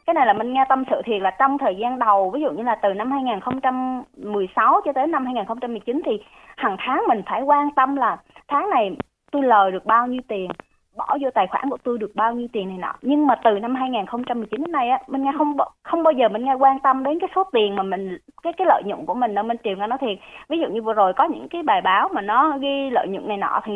[0.05, 2.51] cái này là Minh Nga tâm sự thiệt là trong thời gian đầu ví dụ
[2.51, 6.11] như là từ năm 2016 cho tới năm 2019 thì
[6.57, 8.17] hàng tháng mình phải quan tâm là
[8.47, 8.91] tháng này
[9.32, 10.51] tôi lời được bao nhiêu tiền
[10.97, 12.93] bỏ vô tài khoản của tôi được bao nhiêu tiền này nọ.
[13.01, 16.45] Nhưng mà từ năm 2019 đến nay á Minh Nga không không bao giờ Minh
[16.45, 19.35] Nga quan tâm đến cái số tiền mà mình cái cái lợi nhuận của mình
[19.35, 19.43] đâu.
[19.43, 20.17] Minh Triều Nga nói thiệt
[20.49, 23.27] ví dụ như vừa rồi có những cái bài báo mà nó ghi lợi nhuận
[23.27, 23.73] này nọ thì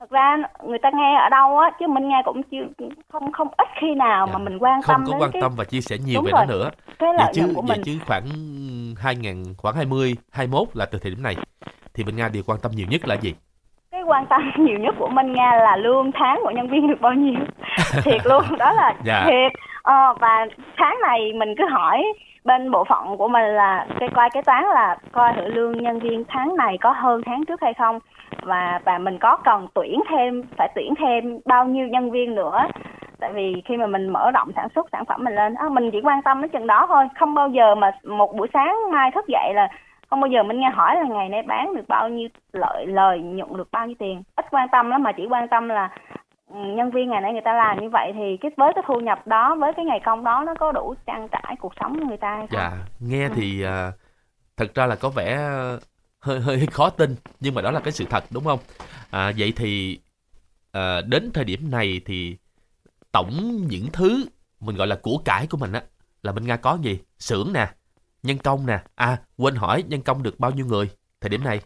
[0.00, 3.48] thật ra người ta nghe ở đâu á chứ Minh Nga cũng chưa không không
[3.58, 4.32] ít khi nào Dạ.
[4.32, 6.24] mà mình quan không tâm có đến quan cái tâm và chia sẻ nhiều Đúng
[6.24, 6.46] về rồi.
[6.46, 6.70] nó nữa.
[6.98, 7.84] Cái vậy lợi chứ nhuận của vậy mình.
[7.84, 8.24] chứ khoảng
[8.96, 11.36] 2000 khoảng 20 21 là từ thời điểm này.
[11.94, 13.34] Thì Minh Nga điều quan tâm nhiều nhất là gì
[14.08, 17.12] quan tâm nhiều nhất của Minh Nga là lương tháng của nhân viên được bao
[17.12, 17.40] nhiêu.
[18.04, 19.22] Thiệt luôn đó là Dạ.
[19.26, 19.52] thiệt.
[19.82, 20.46] Ờ, và
[20.76, 22.04] tháng này mình cứ hỏi
[22.44, 25.98] bên bộ phận của mình là cái coi cái toán là coi thử lương nhân
[25.98, 27.98] viên tháng này có hơn tháng trước hay không.
[28.42, 32.58] Và và mình có cần tuyển thêm phải tuyển thêm bao nhiêu nhân viên nữa.
[33.20, 35.90] Tại vì khi mà mình mở rộng sản xuất sản phẩm mình lên á, mình
[35.90, 37.04] chỉ quan tâm đến chừng đó thôi.
[37.18, 39.68] Không bao giờ mà một buổi sáng mai thức dậy là
[40.10, 43.18] không bao giờ mình nghe hỏi là ngày nay bán được bao nhiêu lợi lời
[43.18, 44.22] nhuận được bao nhiêu tiền.
[44.36, 45.90] Ít quan tâm lắm mà chỉ quan tâm là
[46.50, 49.00] ừ, nhân viên ngày nay người ta làm như vậy thì cái với cái thu
[49.00, 52.06] nhập đó với cái ngày công đó nó có đủ trang trải cuộc sống của
[52.06, 52.58] người ta hay không?
[52.60, 53.32] Dạ nghe Ừ.
[53.36, 53.92] thì à,
[54.56, 55.78] thật ra là có vẻ ờ,
[56.20, 58.58] hơi hơi khó tin nhưng mà đó là cái sự thật đúng không?
[59.10, 59.98] À, vậy thì
[60.72, 62.36] à, đến thời điểm này thì
[63.12, 63.30] tổng
[63.68, 64.24] những thứ
[64.60, 65.82] mình gọi là của cải của mình á
[66.22, 67.00] là Minh Nga có gì?
[67.18, 67.66] Xưởng nè
[68.22, 68.78] nhân công nè.
[68.94, 70.90] À quên hỏi nhân công được bao nhiêu người
[71.20, 71.60] thời điểm này?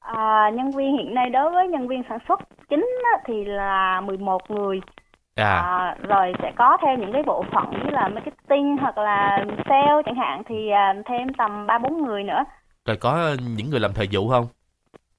[0.00, 2.40] À, nhân viên hiện nay đối với nhân viên sản xuất
[2.70, 4.80] chính á, thì là 11 người.
[5.34, 5.44] À.
[5.44, 10.02] À, rồi sẽ có thêm những cái bộ phận như là marketing hoặc là sale
[10.04, 12.44] chẳng hạn thì à, thêm tầm ba bốn người nữa.
[12.86, 14.46] Rồi có những người làm thời vụ không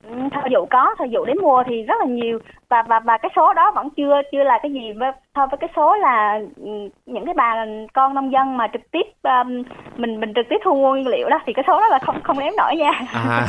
[0.03, 2.39] thời vụ có thời vụ đến mùa thì rất là nhiều
[2.69, 5.57] và và và cái số đó vẫn chưa chưa là cái gì với so với
[5.57, 9.63] cái số là ừ, những cái bà con nông dân mà trực tiếp um,
[9.97, 12.21] mình mình trực tiếp thu mua nguyên liệu đó thì cái số đó là không
[12.23, 13.47] không đếm nổi nha À,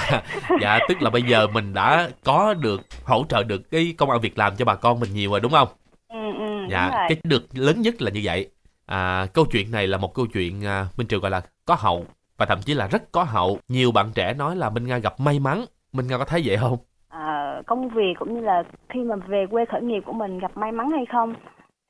[0.61, 4.21] dạ tức là bây giờ mình đã có được hỗ trợ được cái công ăn
[4.21, 5.69] việc làm cho bà con mình nhiều rồi đúng không?
[6.13, 8.51] ừ, ừ, Dạ, cái được lớn nhất là như vậy.
[8.87, 12.05] À, câu chuyện này là một câu chuyện à, Minh Triều gọi là có hậu
[12.37, 13.59] và thậm chí là rất có hậu.
[13.69, 15.65] Nhiều bạn trẻ nói là Minh Nga gặp may mắn.
[15.93, 16.77] Minh Nga có thấy vậy không?
[17.09, 20.51] À, công việc cũng như là khi mà về quê khởi nghiệp của mình gặp
[20.55, 21.35] may mắn hay không?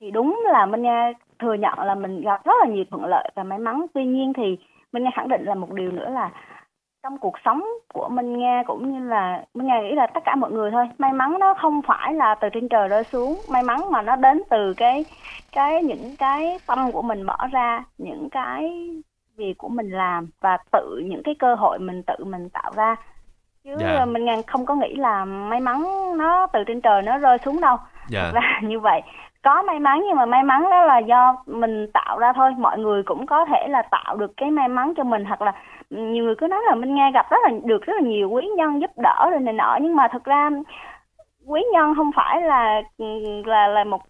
[0.01, 3.31] Thì đúng là Minh Nga thừa nhận là mình gặp rất là nhiều thuận lợi
[3.35, 3.87] và may mắn.
[3.95, 4.59] Tuy nhiên thì
[4.93, 6.31] Minh Nga khẳng định là một điều nữa là
[7.03, 7.63] trong cuộc sống
[7.95, 10.89] của Minh Nga cũng như là Minh Nga nghĩ là tất cả mọi người thôi
[10.99, 13.41] may mắn nó không phải là từ trên trời rơi xuống.
[13.49, 15.05] May mắn mà nó đến từ cái
[15.53, 18.71] cái những cái tâm của mình bỏ ra những cái
[19.37, 22.97] việc của mình làm và tự những cái cơ hội mình tự mình tạo ra
[23.65, 24.05] chứ Dạ.
[24.05, 25.85] mình ngàn không có nghĩ là may mắn
[26.19, 27.77] nó từ trên trời nó rơi xuống đâu
[28.09, 28.31] Dạ.
[28.35, 29.03] Ra như vậy
[29.43, 32.79] có may mắn nhưng mà may mắn đó là do mình tạo ra thôi mọi
[32.79, 35.53] người cũng có thể là tạo được cái may mắn cho mình hoặc là
[35.91, 38.49] nhiều người cứ nói là minh nghe gặp rất là được rất là nhiều quý
[38.57, 40.51] nhân giúp đỡ rồi này nọ nhưng mà thực ra
[41.47, 42.83] quý nhân không phải là
[43.45, 44.01] là là một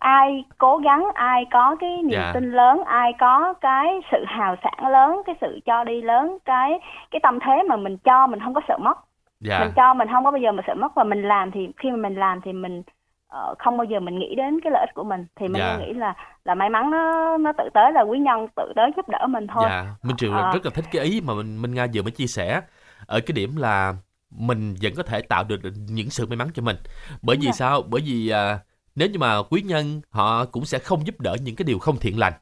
[0.00, 2.30] ai cố gắng ai có cái niềm Dạ.
[2.34, 6.70] tin lớn ai có cái sự hào sảng lớn cái sự cho đi lớn cái
[7.10, 8.98] cái tâm thế mà mình cho mình không có sợ mất
[9.40, 9.60] Dạ.
[9.60, 11.90] mình cho mình không có bao giờ mà sợ mất và mình làm thì khi
[11.90, 12.82] mà mình làm thì mình
[13.28, 15.76] ờ, không bao giờ mình nghĩ đến cái lợi ích của mình thì mình Dạ.
[15.78, 16.14] nghĩ là
[16.44, 19.46] là may mắn nó nó tự tới là quý nhân tự tới giúp đỡ mình
[19.46, 20.52] thôi Dạ, Minh Ờ.
[20.52, 22.60] rất là thích cái ý mà mình Minh Nga vừa mới chia sẻ
[23.06, 23.94] ở cái điểm là
[24.30, 26.76] mình vẫn có thể tạo được những sự may mắn cho mình.
[27.22, 27.52] Bởi Đúng vì rồi.
[27.52, 27.82] sao?
[27.88, 28.58] Bởi vì à,
[28.98, 31.96] nếu như mà quý nhân họ cũng sẽ không giúp đỡ những cái điều không
[32.00, 32.32] thiện lành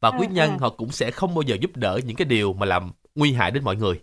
[0.00, 0.58] và Ừ, quý nhân ừ.
[0.58, 3.50] họ cũng sẽ không bao giờ giúp đỡ những cái điều mà làm nguy hại
[3.50, 4.00] đến mọi người.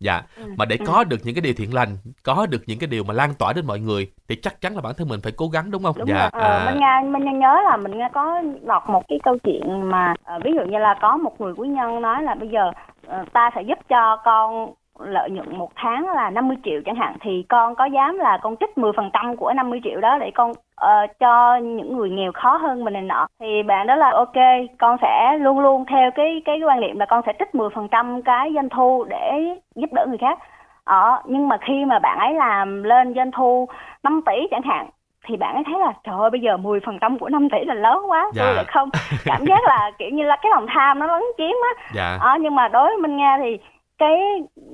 [0.00, 0.84] Dạ, Ừ, mà để ừ.
[0.86, 3.52] có được những cái điều thiện lành, có được những cái điều mà lan tỏa
[3.52, 5.96] đến mọi người thì chắc chắn là bản thân mình phải cố gắng đúng không?
[5.96, 9.18] đúng dạ, rồi ờ, mình nghe mình nhớ là mình nghe có đọc một cái
[9.22, 12.34] câu chuyện mà ờ, ví dụ như là có một người quý nhân nói là
[12.34, 12.70] bây giờ
[13.06, 17.16] ờ, ta sẽ giúp cho con lợi nhuận một tháng là 50 triệu chẳng hạn
[17.20, 21.06] thì con có dám là con trích 10% của 50 triệu đó để con ờ,
[21.20, 23.26] cho những người nghèo khó hơn mình này nọ?
[23.40, 24.36] Thì bạn đó là ok
[24.78, 28.52] con sẽ luôn luôn theo cái cái quan niệm là con sẽ trích 10% cái
[28.54, 29.32] doanh thu để
[29.74, 30.38] giúp đỡ người khác.
[30.84, 33.68] Ờ, nhưng mà khi mà bạn ấy làm lên doanh thu
[34.02, 34.86] 5 tỷ chẳng hạn
[35.28, 37.98] thì bạn ấy thấy là trời ơi bây giờ 10% của 5 tỷ là lớn
[38.10, 38.42] quá Dạ.
[38.44, 38.88] tôi lại không?
[39.24, 41.82] Cảm giác là kiểu như là cái lòng tham nó lấn chiếm á.
[41.94, 43.58] Dạ, Ờ, nhưng mà đối với Minh Nga thì
[43.98, 44.20] cái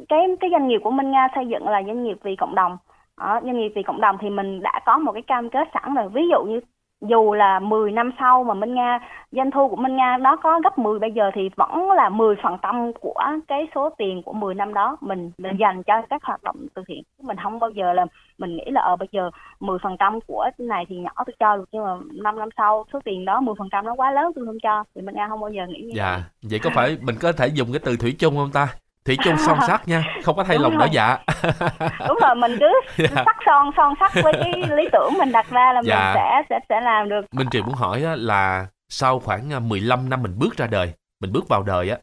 [0.09, 2.77] cái cái doanh nghiệp của Minh Nga xây dựng là doanh nghiệp vì cộng đồng
[3.23, 5.95] Ờ, doanh nghiệp vì cộng đồng thì mình đã có một cái cam kết sẵn
[5.95, 6.61] rồi ví dụ như
[7.09, 8.99] dù là 10 năm sau mà Minh Nga
[9.33, 12.93] doanh thu của Minh Nga nó có gấp 10 bây giờ thì vẫn là 10%
[13.01, 16.57] của cái số tiền của 10 năm đó mình, mình dành cho các hoạt động
[16.75, 18.07] từ thiện mình không bao giờ là
[18.39, 21.69] mình nghĩ là ờ bây giờ 10% của cái này thì nhỏ tôi cho được
[21.73, 24.85] nhưng mà 5 năm sau số tiền đó 10% nó quá lớn tôi không cho
[24.95, 26.21] thì Minh Nga không bao giờ nghĩ như dạ.
[26.51, 28.69] Vậy có phải mình có thể dùng cái từ thủy chung không ta?
[29.05, 31.19] Thủy chung song sắc nha, không có thay Đúng lòng đổi dạ.
[32.09, 33.23] đúng rồi mình cứ Dạ.
[33.25, 36.13] sắc son son sắc với cái lý tưởng mình đặt ra là mình Dạ.
[36.15, 40.09] sẽ sẽ sẽ làm được Minh Triều muốn hỏi á, là sau khoảng à, 15
[40.11, 41.97] năm mình bước ra đời, mình bước vào đời á,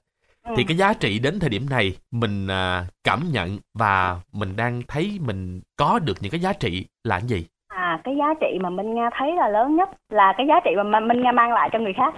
[0.46, 0.54] Ừ.
[0.58, 4.82] thì cái giá trị đến thời điểm này mình à, cảm nhận và mình đang
[4.88, 7.46] thấy mình có được những cái giá trị là cái gì?
[7.68, 10.72] à cái giá trị mà Minh Nga thấy là lớn nhất là cái giá trị
[10.86, 12.14] mà Minh Nga mang lại cho người khác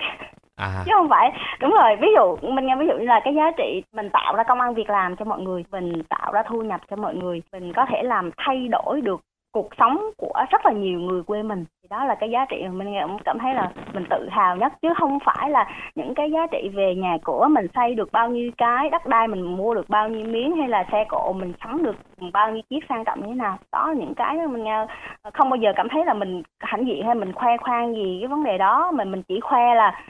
[0.62, 3.36] À, chứ không phải đúng rồi ví dụ mình nghe ví dụ như là cái
[3.36, 6.44] giá trị mình tạo ra công ăn việc làm cho mọi người mình tạo ra
[6.48, 9.22] thu nhập cho mọi người mình có thể làm thay đổi được
[9.54, 12.70] cuộc sống của rất là nhiều người quê mình đó là cái giá trị mà
[12.70, 16.32] mình cũng cảm thấy là mình tự hào nhất chứ không phải là những cái
[16.32, 19.74] giá trị về nhà cửa mình xây được bao nhiêu cái đất đai mình mua
[19.74, 21.96] được bao nhiêu miếng hay là xe cộ mình sắm được
[22.34, 23.58] bao nhiêu chiếc sang trọng như thế nào.
[23.72, 24.86] Đó những cái mình nghe
[25.34, 28.28] không bao giờ cảm thấy là mình hãnh diện hay mình khoe khoang gì cái
[28.28, 30.02] vấn đề đó mà mình chỉ khoe là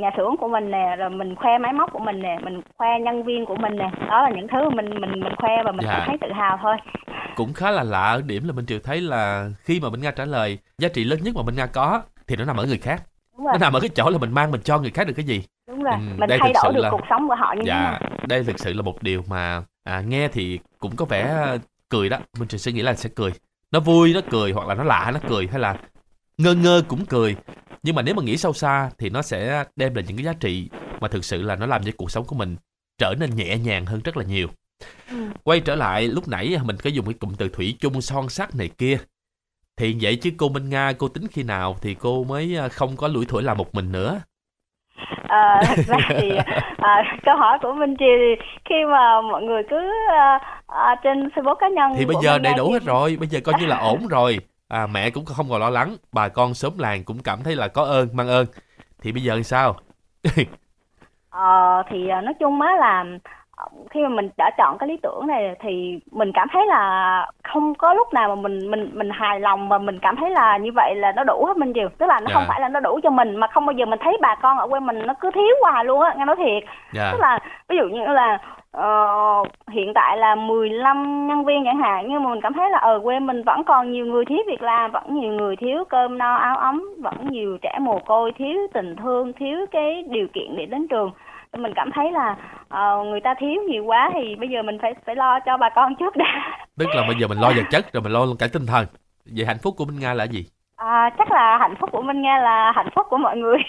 [0.00, 2.98] nhà xưởng của mình nè rồi mình khoe máy móc của mình nè mình khoe
[3.00, 3.90] nhân viên của mình nè.
[4.08, 5.94] Đó là những thứ mình mình mình khoe và mình Dạ.
[5.98, 6.76] cảm thấy tự hào thôi.
[7.36, 10.10] Cũng khá là lạ ở điểm là Minh Triều thấy là khi mà Minh Nga
[10.10, 12.78] trả lời giá trị lớn nhất mà Minh Nga có thì nó nằm ở người
[12.78, 13.02] khác.
[13.38, 15.42] Nó nằm ở cái chỗ là mình mang mình cho người khác được cái gì.
[15.68, 17.52] đúng rồi Ừ, mình đây thay thực sự đổi được là- cuộc sống của họ
[17.56, 20.96] như thế Dạ, nào đây thực sự là một điều mà à, nghe thì cũng
[20.96, 21.56] có vẻ
[21.88, 22.18] cười đó.
[22.48, 23.32] Triều sẽ nghĩ là sẽ cười.
[23.72, 25.76] Nó vui nó cười hoặc là nó lạ nó cười hay là
[26.38, 27.36] ngơ ngơ cũng cười.
[27.82, 30.32] Nhưng mà nếu mà nghĩ sâu xa thì nó sẽ đem lại những cái giá
[30.32, 30.68] trị
[31.00, 32.56] mà thực sự là nó làm cho cuộc sống của mình
[32.98, 34.48] trở nên nhẹ nhàng hơn rất là nhiều.
[35.10, 35.16] Ừ.
[35.44, 38.54] Quay trở lại lúc nãy mình có dùng cái cụm từ thủy chung son sắt
[38.54, 38.98] này kia.
[39.76, 42.96] Thì vậy chứ cô Minh Nga cô tính khi nào thì cô mới à, không
[42.96, 44.20] có lủi thủi làm một mình nữa.
[45.28, 46.30] À, thật ra thì
[46.76, 51.28] à, câu hỏi của Minh Triều thì khi mà mọi người cứ à, à, trên
[51.28, 53.66] Facebook cá nhân thì bây giờ đầy đủ thì- hết rồi bây giờ coi như
[53.66, 54.38] là ổn rồi.
[54.68, 57.68] À, mẹ cũng không còn lo lắng bà con xóm làng cũng cảm thấy là
[57.68, 58.46] có ơn mang ơn.
[59.02, 59.76] Thì bây giờ thì sao?
[61.30, 63.04] Ờ, thì à, nói chung á là
[63.90, 67.74] khi mà mình đã chọn cái lý tưởng này thì mình cảm thấy là không
[67.74, 70.70] có lúc nào mà mình mình mình hài lòng và mình cảm thấy là như
[70.74, 72.34] vậy là nó đủ hết Minh Triều tức là nó Dạ.
[72.34, 74.58] không phải là nó đủ cho mình mà không bao giờ mình thấy bà con
[74.58, 76.64] ở quê mình nó cứ thiếu hoài luôn á nghe nói thiệt.
[76.92, 77.08] Dạ.
[77.12, 77.38] Tức là
[77.68, 78.38] ví dụ như là
[78.72, 79.06] ờ,
[79.70, 83.00] hiện tại là 15 nhân viên chẳng hạn nhưng mà mình cảm thấy là ở
[83.02, 86.34] quê mình vẫn còn nhiều người thiếu việc làm vẫn nhiều người thiếu cơm no
[86.36, 90.66] áo ấm vẫn nhiều trẻ mồ côi thiếu tình thương thiếu cái điều kiện để
[90.66, 91.10] đến trường
[91.58, 92.36] mình cảm thấy là
[92.68, 95.68] ờ, người ta thiếu nhiều quá thì bây giờ mình phải phải lo cho bà
[95.74, 96.58] con trước đã.
[96.78, 98.86] Tức là bây giờ mình lo vật chất rồi mình lo luôn cả tinh thần.
[99.26, 100.46] Vậy hạnh phúc của minh nga là gì?
[100.82, 103.58] À, chắc là hạnh phúc của Minh Nga là hạnh phúc của mọi người.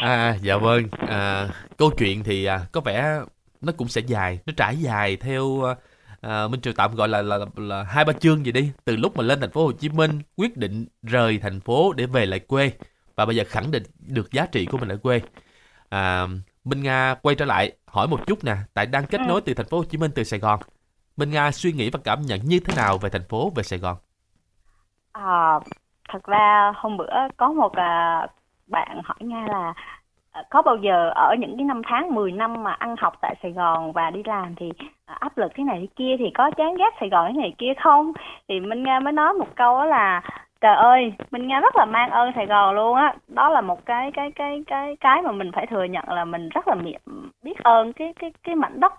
[0.00, 0.82] À dạ vâng.
[1.08, 1.46] À,
[1.76, 3.20] câu chuyện thì à, có vẻ
[3.60, 5.62] nó cũng sẽ dài nó trải dài theo
[6.20, 8.72] à, minh triều tạm gọi là, là là hai ba chương gì đi.
[8.84, 12.06] Từ lúc mà lên thành phố Hồ Chí Minh quyết định rời thành phố để
[12.06, 12.72] về lại quê.
[13.16, 15.20] Và bây giờ khẳng định được giá trị của mình ở quê
[15.92, 16.26] à,
[16.64, 19.24] Minh Nga quay trở lại hỏi một chút nè tại đang kết Ừ.
[19.26, 20.60] nối từ thành phố Hồ Chí Minh từ Sài Gòn.
[21.16, 23.78] Minh Nga suy nghĩ và cảm nhận như thế nào về thành phố về Sài
[23.78, 23.96] Gòn?
[25.12, 25.60] À,
[26.08, 28.26] thật ra hôm bữa có một à,
[28.66, 29.74] bạn hỏi Nga là
[30.32, 33.34] ờ, có bao giờ ở những cái năm tháng 10 năm mà ăn học tại
[33.42, 34.72] Sài Gòn và đi làm thì
[35.06, 37.54] ờ, áp lực thế này thế kia thì có chán ghét Sài Gòn thế này
[37.58, 38.12] kia không?
[38.48, 40.22] Thì Minh Nga mới nói một câu đó là
[40.62, 43.14] trời ơi Minh Nga rất là mang ơn Sài Gòn luôn á.
[43.28, 46.48] Đó là một cái cái cái cái cái mà mình phải thừa nhận là mình
[46.48, 46.74] rất là
[47.42, 48.92] biết ơn cái cái cái mảnh đất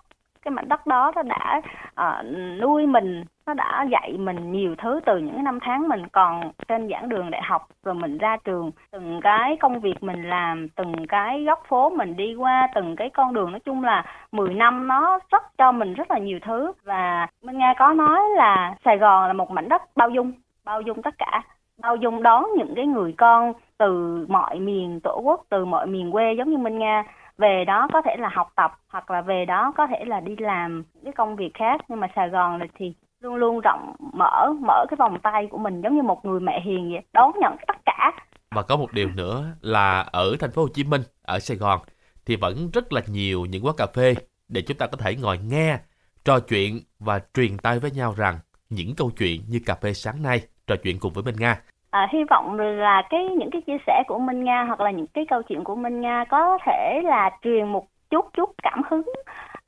[0.44, 1.60] cái mảnh đất đó nó đã
[2.00, 2.26] uh,
[2.60, 6.88] nuôi mình nó đã dạy mình nhiều thứ từ những năm tháng mình còn trên
[6.88, 8.70] giảng đường đại học rồi mình ra trường.
[8.92, 13.10] Từng cái công việc mình làm từng cái góc phố mình đi qua từng cái
[13.10, 16.72] con đường nói chung là 10 năm nó rất cho mình rất là nhiều thứ.
[16.84, 20.32] Và Minh Nga có nói là Sài Gòn là một mảnh đất bao dung
[20.64, 21.42] bao dung tất cả
[21.82, 26.12] bao dung đón những cái người con từ mọi miền tổ quốc từ mọi miền
[26.12, 27.04] quê giống như Minh Nga.
[27.38, 30.36] Về đó có thể là học tập hoặc là về đó có thể là đi
[30.38, 31.80] làm cái công việc khác.
[31.88, 35.58] Nhưng mà Sài Gòn là thì luôn luôn rộng mở mở cái vòng tay của
[35.58, 38.12] mình giống như một người mẹ hiền vậy đón nhận tất cả.
[38.50, 41.80] Và có một điều nữa là ở thành phố Hồ Chí Minh, ở Sài Gòn
[42.26, 44.14] thì vẫn rất là nhiều những quán cà phê
[44.48, 45.78] để chúng ta có thể ngồi nghe,
[46.24, 48.38] trò chuyện và truyền tay với nhau rằng
[48.70, 51.56] những câu chuyện như cà phê sáng nay trò chuyện cùng với Minh Nga.
[51.90, 55.06] à, hy vọng là cái những cái chia sẻ của Minh Nga hoặc là những
[55.06, 59.04] cái câu chuyện của Minh Nga có thể là truyền một chút chút cảm hứng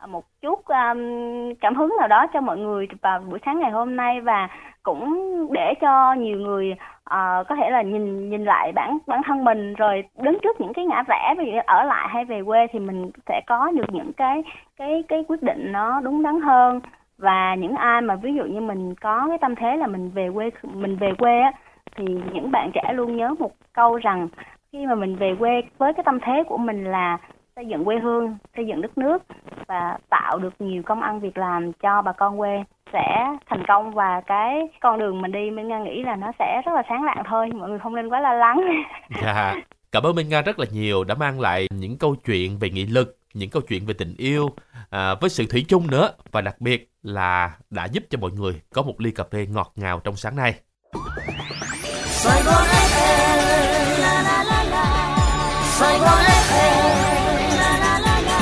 [0.08, 0.98] một chút um,
[1.60, 4.48] cảm hứng nào đó cho mọi người vào buổi sáng ngày hôm nay và
[4.82, 9.44] cũng để cho nhiều người uh, có thể là nhìn nhìn lại bản bản thân
[9.44, 12.66] mình rồi đứng trước những cái ngã rẽ ví dụ ở lại hay về quê
[12.72, 14.42] thì mình sẽ có được những cái
[14.76, 16.80] cái cái quyết định nó đúng đắn hơn
[17.18, 20.28] và những ai mà ví dụ như mình có cái tâm thế là mình về
[20.34, 21.52] quê mình về quê á
[21.96, 24.28] thì những bạn trẻ luôn nhớ một câu rằng
[24.72, 27.18] khi mà mình về quê với cái tâm thế của mình là
[27.56, 29.22] xây dựng quê hương, xây dựng đất nước
[29.66, 33.90] và tạo được nhiều công ăn việc làm cho bà con quê sẽ thành công.
[33.90, 37.04] Và cái con đường mình đi minh nga nghĩ là nó sẽ rất là sáng
[37.04, 37.50] lạng thôi.
[37.54, 38.60] Mọi người không nên quá lo lắng.
[39.22, 39.54] Dạ.
[39.92, 42.86] Cảm ơn Minh Nga rất là nhiều đã mang lại những câu chuyện về nghị
[42.86, 44.48] lực, những câu chuyện về tình yêu
[44.90, 46.10] à, với sự thủy chung nữa.
[46.32, 49.72] Và đặc biệt là đã giúp cho mọi người có một ly cà phê ngọt
[49.76, 50.54] ngào trong sáng nay.
[52.06, 55.16] Sài Gòn FM la la la la
[55.78, 58.40] Sài Gòn FM la la la la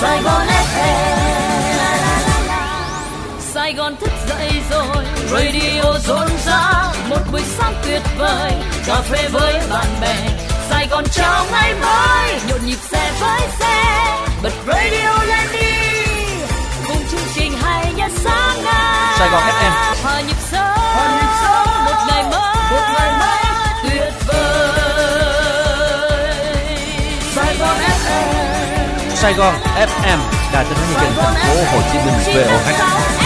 [0.00, 6.92] Sài Gòn FM la la la la Sài Gòn thức dậy rồi, Radio rộn rã,
[7.08, 8.52] Một buổi sáng tuyệt vời,
[8.86, 10.16] Cà phê với bạn bè.
[10.70, 15.91] Sài Gòn chào ngày mới, Nhộn nhịp xe với xe, Bật radio lên đi
[18.24, 19.72] sáng nay Sài Gòn FM.
[20.02, 22.40] Hòa nhịp sống Một ngày mới.
[22.70, 23.38] Một ngày mới.
[23.82, 24.68] Tuyệt vời.
[27.34, 30.18] Sài Gòn FM Sài Gòn FM
[30.52, 33.21] Đài tiếng nói dân thành phố Hồ Chí Minh VOH